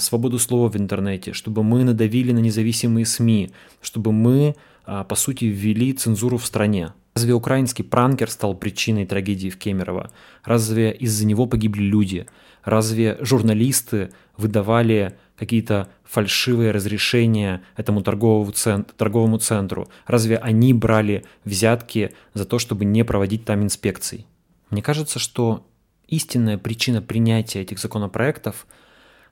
свободу 0.00 0.38
слова 0.38 0.68
в 0.68 0.76
интернете, 0.76 1.32
чтобы 1.32 1.62
мы 1.62 1.84
надавили 1.84 2.32
на 2.32 2.38
независимые 2.38 3.06
СМИ, 3.06 3.50
чтобы 3.80 4.12
мы 4.12 4.54
а, 4.90 5.04
по 5.04 5.16
сути, 5.16 5.44
ввели 5.44 5.92
цензуру 5.92 6.38
в 6.38 6.46
стране. 6.46 6.94
Разве 7.14 7.34
украинский 7.34 7.84
пранкер 7.84 8.30
стал 8.30 8.54
причиной 8.54 9.04
трагедии 9.04 9.50
в 9.50 9.58
Кемерово? 9.58 10.10
Разве 10.44 10.92
из-за 10.92 11.26
него 11.26 11.44
погибли 11.44 11.82
люди? 11.82 12.26
Разве 12.64 13.18
журналисты 13.20 14.12
выдавали 14.38 15.18
какие-то 15.36 15.90
фальшивые 16.04 16.70
разрешения 16.70 17.60
этому 17.76 18.00
торговому, 18.00 18.50
цент, 18.52 18.94
торговому 18.96 19.36
центру? 19.36 19.88
Разве 20.06 20.38
они 20.38 20.72
брали 20.72 21.26
взятки 21.44 22.14
за 22.32 22.46
то, 22.46 22.58
чтобы 22.58 22.86
не 22.86 23.04
проводить 23.04 23.44
там 23.44 23.62
инспекций? 23.62 24.26
Мне 24.70 24.80
кажется, 24.80 25.18
что 25.18 25.66
истинная 26.06 26.56
причина 26.56 27.02
принятия 27.02 27.60
этих 27.60 27.78
законопроектов– 27.78 28.66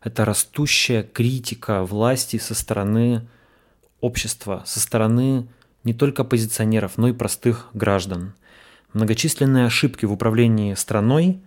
это 0.03 0.25
растущая 0.25 1.03
критика 1.03 1.85
власти 1.85 2.39
со 2.39 2.55
стороны 2.55 3.27
общества, 4.01 4.63
со 4.67 4.81
стороны 4.81 5.49
не 5.85 5.95
только 5.95 6.23
оппозиционеров, 6.23 6.99
но 6.99 7.09
и 7.09 7.13
простых 7.13 7.69
граждан. 7.75 8.35
Многочисленные 8.93 9.67
ошибки 9.67 10.05
в 10.05 10.13
управлении 10.13 10.75
страной 10.75 11.41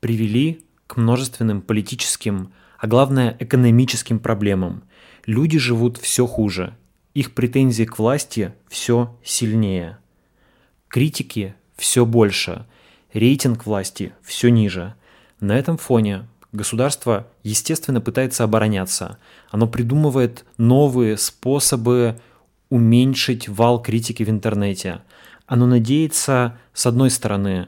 привели 0.00 0.64
к 0.86 0.96
множественным 0.96 1.60
политическим, 1.62 2.52
а 2.78 2.86
главное 2.86 3.36
экономическим 3.40 4.18
проблемам. 4.18 4.84
Люди 5.26 5.58
живут 5.58 5.96
все 5.96 6.26
хуже, 6.26 6.76
их 7.14 7.34
претензии 7.34 7.84
к 7.84 7.98
власти 7.98 8.54
все 8.68 9.16
сильнее. 9.24 9.98
Критики 10.88 11.54
все 11.76 12.04
больше, 12.04 12.66
рейтинг 13.12 13.66
власти 13.66 14.12
все 14.22 14.50
ниже. 14.50 14.94
На 15.40 15.56
этом 15.56 15.78
фоне 15.78 16.28
Государство, 16.54 17.26
естественно, 17.42 18.00
пытается 18.00 18.44
обороняться. 18.44 19.18
Оно 19.50 19.66
придумывает 19.66 20.44
новые 20.56 21.16
способы 21.16 22.20
уменьшить 22.68 23.48
вал 23.48 23.82
критики 23.82 24.22
в 24.22 24.30
интернете. 24.30 25.00
Оно 25.46 25.66
надеется, 25.66 26.56
с 26.72 26.86
одной 26.86 27.10
стороны, 27.10 27.66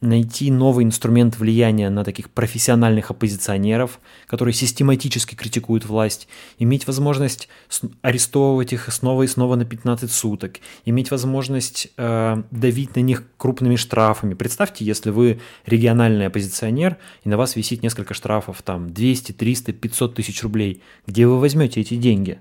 найти 0.00 0.50
новый 0.50 0.84
инструмент 0.84 1.38
влияния 1.38 1.90
на 1.90 2.04
таких 2.04 2.30
профессиональных 2.30 3.10
оппозиционеров, 3.10 4.00
которые 4.26 4.54
систематически 4.54 5.34
критикуют 5.34 5.84
власть, 5.86 6.28
иметь 6.58 6.86
возможность 6.86 7.48
арестовывать 8.02 8.72
их 8.72 8.92
снова 8.92 9.24
и 9.24 9.26
снова 9.26 9.56
на 9.56 9.64
15 9.64 10.10
суток, 10.10 10.60
иметь 10.84 11.10
возможность 11.10 11.88
э, 11.96 12.42
давить 12.50 12.94
на 12.96 13.00
них 13.00 13.24
крупными 13.36 13.76
штрафами. 13.76 14.34
Представьте, 14.34 14.84
если 14.84 15.10
вы 15.10 15.40
региональный 15.66 16.26
оппозиционер, 16.26 16.96
и 17.24 17.28
на 17.28 17.36
вас 17.36 17.56
висит 17.56 17.82
несколько 17.82 18.14
штрафов, 18.14 18.62
там 18.62 18.90
200, 18.90 19.32
300, 19.32 19.72
500 19.72 20.14
тысяч 20.14 20.42
рублей. 20.42 20.82
Где 21.06 21.26
вы 21.26 21.40
возьмете 21.40 21.80
эти 21.80 21.96
деньги? 21.96 22.40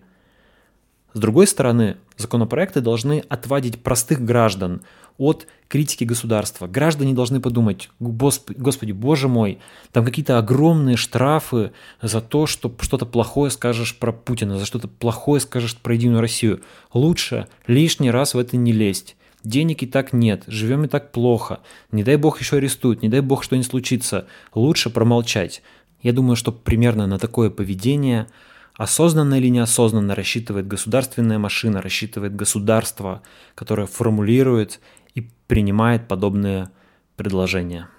С 1.14 1.20
другой 1.20 1.48
стороны, 1.48 1.98
законопроекты 2.16 2.80
должны 2.80 3.24
отводить 3.28 3.82
простых 3.82 4.24
граждан 4.24 4.82
от 5.18 5.48
критики 5.68 6.04
государства. 6.04 6.68
Граждане 6.68 7.14
должны 7.14 7.40
подумать, 7.40 7.90
господи, 8.00 8.92
боже 8.92 9.28
мой, 9.28 9.60
там 9.92 10.06
какие-то 10.06 10.38
огромные 10.38 10.96
штрафы 10.96 11.72
за 12.02 12.22
то, 12.22 12.46
что 12.46 12.74
что-то 12.80 13.06
плохое 13.06 13.52
скажешь 13.52 13.98
про 13.98 14.12
Путина, 14.12 14.58
за 14.58 14.66
что-то 14.66 14.88
плохое 14.88 15.42
скажешь 15.42 15.76
про 15.76 15.94
Единую 15.94 16.22
Россию. 16.22 16.62
Лучше 16.94 17.48
лишний 17.68 18.12
раз 18.12 18.34
в 18.34 18.40
это 18.40 18.58
не 18.58 18.72
лезть. 18.72 19.16
Денег 19.44 19.84
и 19.84 19.88
так 19.88 20.14
нет, 20.14 20.44
живем 20.48 20.86
и 20.86 20.88
так 20.88 21.12
плохо. 21.12 21.60
Не 21.92 22.04
дай 22.04 22.18
бог 22.18 22.40
еще 22.40 22.58
арестуют, 22.58 23.02
не 23.02 23.10
дай 23.10 23.22
бог 23.22 23.44
что-нибудь 23.44 23.70
случится. 23.70 24.28
Лучше 24.54 24.90
промолчать. 24.90 25.62
Я 26.02 26.14
думаю, 26.14 26.36
что 26.36 26.52
примерно 26.52 27.08
на 27.08 27.20
такое 27.20 27.50
поведение– 27.50 28.28
Осознанно 28.78 29.36
или 29.36 29.48
неосознанно 29.48 30.14
рассчитывает 30.14 30.68
государственная 30.68 31.40
машина, 31.40 31.82
рассчитывает 31.82 32.36
государство, 32.36 33.24
которое 33.56 33.88
формулирует 33.88 34.80
и 35.16 35.28
принимает 35.48 36.08
подобные 36.08 36.70
предложения. 37.16 37.90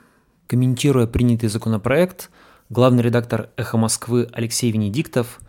Комментируя 0.46 1.08
принятый 1.08 1.48
законопроект, 1.48 2.30
главный 2.70 3.02
редактор 3.02 3.50
«Эхо 3.56 3.76
Москвы» 3.76 4.28
Алексей 4.32 4.70
Венедиктов 4.70 5.40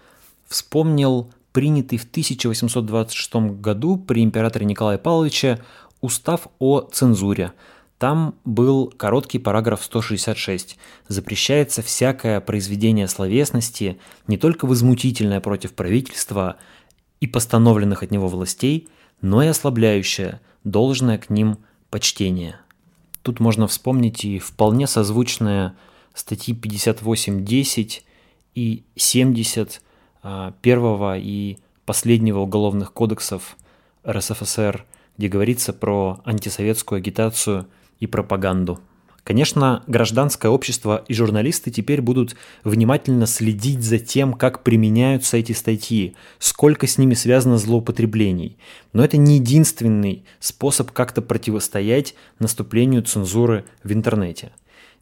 вспомнил 0.48 1.32
принятый 1.52 2.00
в 2.00 2.06
1826 2.06 3.36
году 3.62 3.98
при 3.98 4.24
императоре 4.24 4.66
Николае 4.66 4.98
Павловиче 4.98 5.60
устав 6.02 6.48
о 6.58 6.82
цензуре– 6.82 7.54
там 8.00 8.36
был 8.46 8.88
короткий 8.96 9.40
параграф 9.40 9.84
166. 9.84 10.78
Запрещается 11.10 11.82
всякое 11.82 12.40
произведение 12.40 13.10
словесности, 13.10 14.00
не 14.26 14.38
только 14.38 14.66
возмутительное 14.66 15.42
против 15.42 15.74
правительства 15.74 16.56
и 17.20 17.28
постановленных 17.28 18.02
от 18.02 18.12
него 18.12 18.30
властей, 18.30 18.88
но 19.22 19.44
и 19.44 19.48
ослабляющее 19.48 20.40
должное 20.64 21.18
к 21.18 21.30
ним 21.30 21.58
почтение. 21.90 22.56
Тут 23.22 23.42
можно 23.42 23.68
вспомнить 23.68 24.24
и 24.24 24.40
вполне 24.40 24.88
созвучные 24.88 25.74
статьи 26.14 26.56
58.10 26.56 28.02
и 28.56 28.84
70 28.96 29.82
а, 30.24 30.54
первого 30.62 31.18
и 31.18 31.58
последнего 31.86 32.40
уголовных 32.40 32.94
кодексов 32.94 33.58
РСФСР, 34.08 34.86
где 35.18 35.28
говорится 35.28 35.74
про 35.74 36.22
антисоветскую 36.24 37.00
агитацию– 37.00 37.68
и 38.00 38.08
пропаганду. 38.08 38.80
Конечно, 39.24 39.84
гражданское 39.86 40.48
общество 40.50 41.04
и 41.08 41.14
журналисты 41.14 41.70
теперь 41.70 42.02
будут 42.02 42.36
внимательно 42.64 43.28
следить 43.28 43.84
за 43.84 44.00
тем, 44.00 44.34
как 44.34 44.64
применяются 44.64 45.38
эти 45.38 45.52
статьи, 45.52 46.16
сколько 46.40 46.88
с 46.88 46.98
ними 46.98 47.14
связано 47.14 47.60
злоупотреблений. 47.60 48.58
Но 48.92 49.04
это 49.04 49.18
не 49.18 49.36
единственный 49.36 50.24
способ 50.40 50.92
как-то 50.92 51.22
противостоять 51.22 52.16
наступлению 52.40 53.04
цензуры 53.04 53.66
в 53.84 53.92
интернете. 53.92 54.52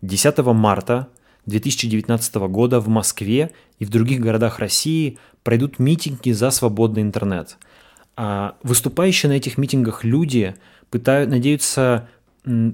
10 0.01 0.38
марта 0.47 1.07
2019 1.45 2.36
года 2.49 2.81
в 2.81 2.89
Москве 2.89 3.51
и 3.79 3.86
в 3.86 3.89
других 3.89 4.19
городах 4.19 4.60
России 4.60 5.19
пройдут 5.43 5.79
митинги 5.79 6.31
за 6.31 6.51
свободный 6.51 7.01
интернет. 7.01 7.57
А 8.17 8.57
выступающие 8.63 9.29
на 9.29 9.36
этих 9.36 9.57
митингах 9.57 10.03
люди 10.03 10.55
пытают, 10.89 11.29
надеются 11.29 12.10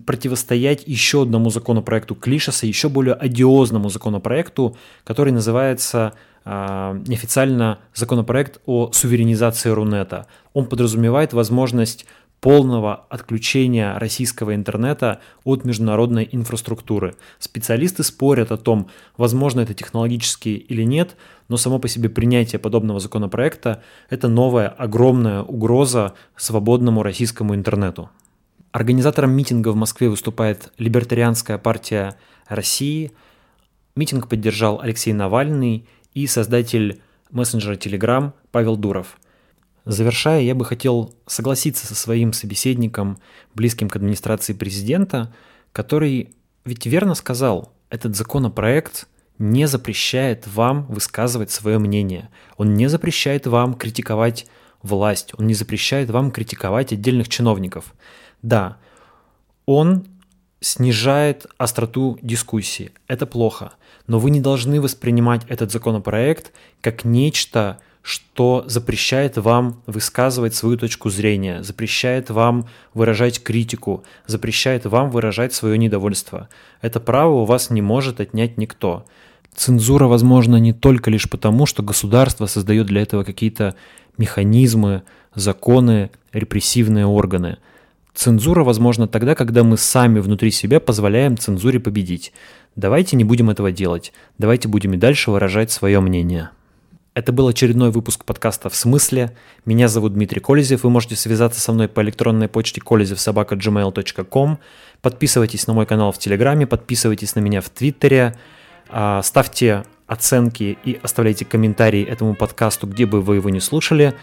противостоять 0.06 0.84
еще 0.86 1.24
одному 1.24 1.50
законопроекту 1.50 2.16
Клишеса, 2.16 2.68
еще 2.68 2.90
более 2.90 3.16
одиозному 3.16 3.90
законопроекту, 3.90 4.78
который 5.04 5.34
называется 5.34 6.14
э, 6.46 7.02
неофициально 7.08 7.80
законопроект 7.94 8.62
о 8.66 8.92
суверенизации 8.92 9.70
Рунета. 9.70 10.28
Он 10.54 10.66
подразумевает 10.68 11.34
возможность 11.34 12.06
полного 12.44 13.06
отключения 13.10 13.98
российского 13.98 14.54
интернета 14.54 15.22
от 15.46 15.64
международной 15.64 16.28
инфраструктуры. 16.30 17.16
Специалисты 17.40 18.04
спорят 18.04 18.52
о 18.52 18.58
том, 18.58 18.90
возможно 19.16 19.62
это 19.62 19.74
технологически 19.74 20.50
или 20.50 20.84
нет, 20.84 21.16
но 21.48 21.56
само 21.56 21.80
по 21.80 21.88
себе 21.88 22.10
принятие 22.10 22.60
подобного 22.60 23.00
законопроекта– 23.00 23.82
это 24.10 24.28
новая 24.28 24.68
огромная 24.68 25.42
угроза 25.42 26.16
свободному 26.36 27.02
российскому 27.02 27.56
интернету. 27.56 28.10
Организатором 28.74 29.32
митинга 29.32 29.70
в 29.70 29.76
Москве 29.76 30.10
выступает 30.10 30.74
Либертарианская 30.80 31.60
партия 31.60 32.16
России. 32.48 33.12
Митинг 33.96 34.28
поддержал 34.28 34.82
Алексей 34.82 35.14
Навальный 35.14 35.88
и 36.16 36.26
создатель 36.26 37.00
мессенджера 37.30 37.76
Telegram 37.76 38.34
Павел 38.52 38.76
Дуров. 38.76 39.20
Завершая, 39.86 40.42
я 40.42 40.56
бы 40.56 40.66
хотел 40.66 41.14
согласиться 41.28 41.86
со 41.86 41.94
своим 41.94 42.34
собеседником, 42.34 43.20
близким 43.54 43.90
к 43.90 43.96
администрации 43.96 44.54
президента, 44.54 45.32
который 45.72 46.34
ведь 46.66 46.88
верно 46.88 47.14
сказал, 47.14 47.74
этот 47.92 48.16
законопроект 48.16 49.08
не 49.38 49.68
запрещает 49.68 50.48
вам 50.48 50.88
высказывать 50.88 51.52
свое 51.52 51.78
мнение. 51.78 52.32
Он 52.58 52.74
не 52.74 52.88
запрещает 52.88 53.46
вам 53.46 53.76
критиковать 53.76 54.48
власть, 54.82 55.34
он 55.38 55.46
не 55.46 55.54
запрещает 55.54 56.10
вам 56.10 56.32
критиковать 56.32 56.92
отдельных 56.92 57.30
чиновников. 57.30 57.94
Да, 58.44 58.78
он 59.66 60.06
снижает 60.60 61.48
остроту 61.58 62.20
дискуссии. 62.22 62.92
Это 63.08 63.26
плохо. 63.26 63.74
Но 64.06 64.20
вы 64.20 64.30
не 64.30 64.42
должны 64.42 64.82
воспринимать 64.82 65.42
этот 65.48 65.72
законопроект 65.72 66.52
как 66.82 67.06
нечто, 67.06 67.80
что 68.02 68.66
запрещает 68.68 69.38
вам 69.38 69.82
высказывать 69.86 70.56
свою 70.56 70.78
точку 70.78 71.10
зрения, 71.10 71.64
запрещает 71.64 72.30
вам 72.30 72.68
выражать 72.94 73.42
критику, 73.42 74.04
запрещает 74.28 74.86
вам 74.86 75.10
выражать 75.10 75.54
свое 75.54 75.78
недовольство. 75.78 76.50
Это 76.82 77.00
право 77.00 77.32
у 77.42 77.46
вас 77.46 77.70
не 77.70 77.82
может 77.82 78.20
отнять 78.20 78.58
никто. 78.58 79.06
Цензура 79.56 80.08
возможна 80.08 80.58
не 80.58 80.74
только 80.74 81.10
лишь 81.10 81.30
потому, 81.30 81.66
что 81.66 81.82
государство 81.82 82.46
создает 82.46 82.88
для 82.88 83.02
этого 83.02 83.24
какие-то 83.24 83.76
механизмы, 84.18 85.04
законы, 85.34 86.12
репрессивные 86.34 87.06
органы– 87.06 87.58
Цензура 88.14 88.64
возможна 88.64 89.08
тогда, 89.08 89.34
когда 89.36 89.64
мы 89.64 89.78
сами 89.78 90.20
внутри 90.20 90.52
себя 90.52 90.80
позволяем 90.80 91.38
цензуре 91.38 91.80
победить. 91.80 92.32
Давайте 92.76 93.16
не 93.16 93.24
будем 93.24 93.50
этого 93.50 93.72
делать. 93.72 94.14
Давайте 94.38 94.68
будем 94.68 94.94
и 94.94 94.98
дальше 94.98 95.32
выражать 95.32 95.72
свое 95.72 96.00
мнение. 96.00 96.52
Это 97.16 97.32
был 97.32 97.48
очередной 97.48 97.92
выпуск 97.92 98.26
подкаста 98.26 98.70
«В 98.70 98.76
смысле?». 98.76 99.36
Меня 99.66 99.88
зовут 99.88 100.14
Дмитрий 100.14 100.40
Колезев. 100.40 100.84
Вы 100.84 100.90
можете 100.90 101.16
связаться 101.16 101.62
со 101.62 101.72
мной 101.72 101.88
по 101.88 102.02
электронной 102.02 102.48
почте 102.48 102.82
kolezevsobaka.gmail.com. 102.82 104.58
Подписывайтесь 105.02 105.68
на 105.68 105.74
мой 105.74 105.86
канал 105.86 106.12
в 106.12 106.18
Телеграме, 106.18 106.66
подписывайтесь 106.66 107.36
на 107.36 107.40
меня 107.40 107.62
в 107.62 107.70
Твиттере, 107.70 108.36
а, 108.90 109.22
ставьте 109.22 109.86
оценки 110.08 110.78
и 110.84 111.00
оставляйте 111.04 111.46
комментарии 111.46 112.04
этому 112.04 112.36
подкасту, 112.36 112.88
где 112.88 113.06
бы 113.06 113.22
вы 113.22 113.36
его 113.36 113.50
не 113.50 113.60
слушали. 113.60 114.16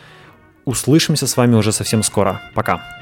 Услышимся 0.64 1.28
с 1.28 1.36
вами 1.36 1.54
уже 1.54 1.70
совсем 1.70 2.02
скоро. 2.02 2.42
Пока. 2.54 2.99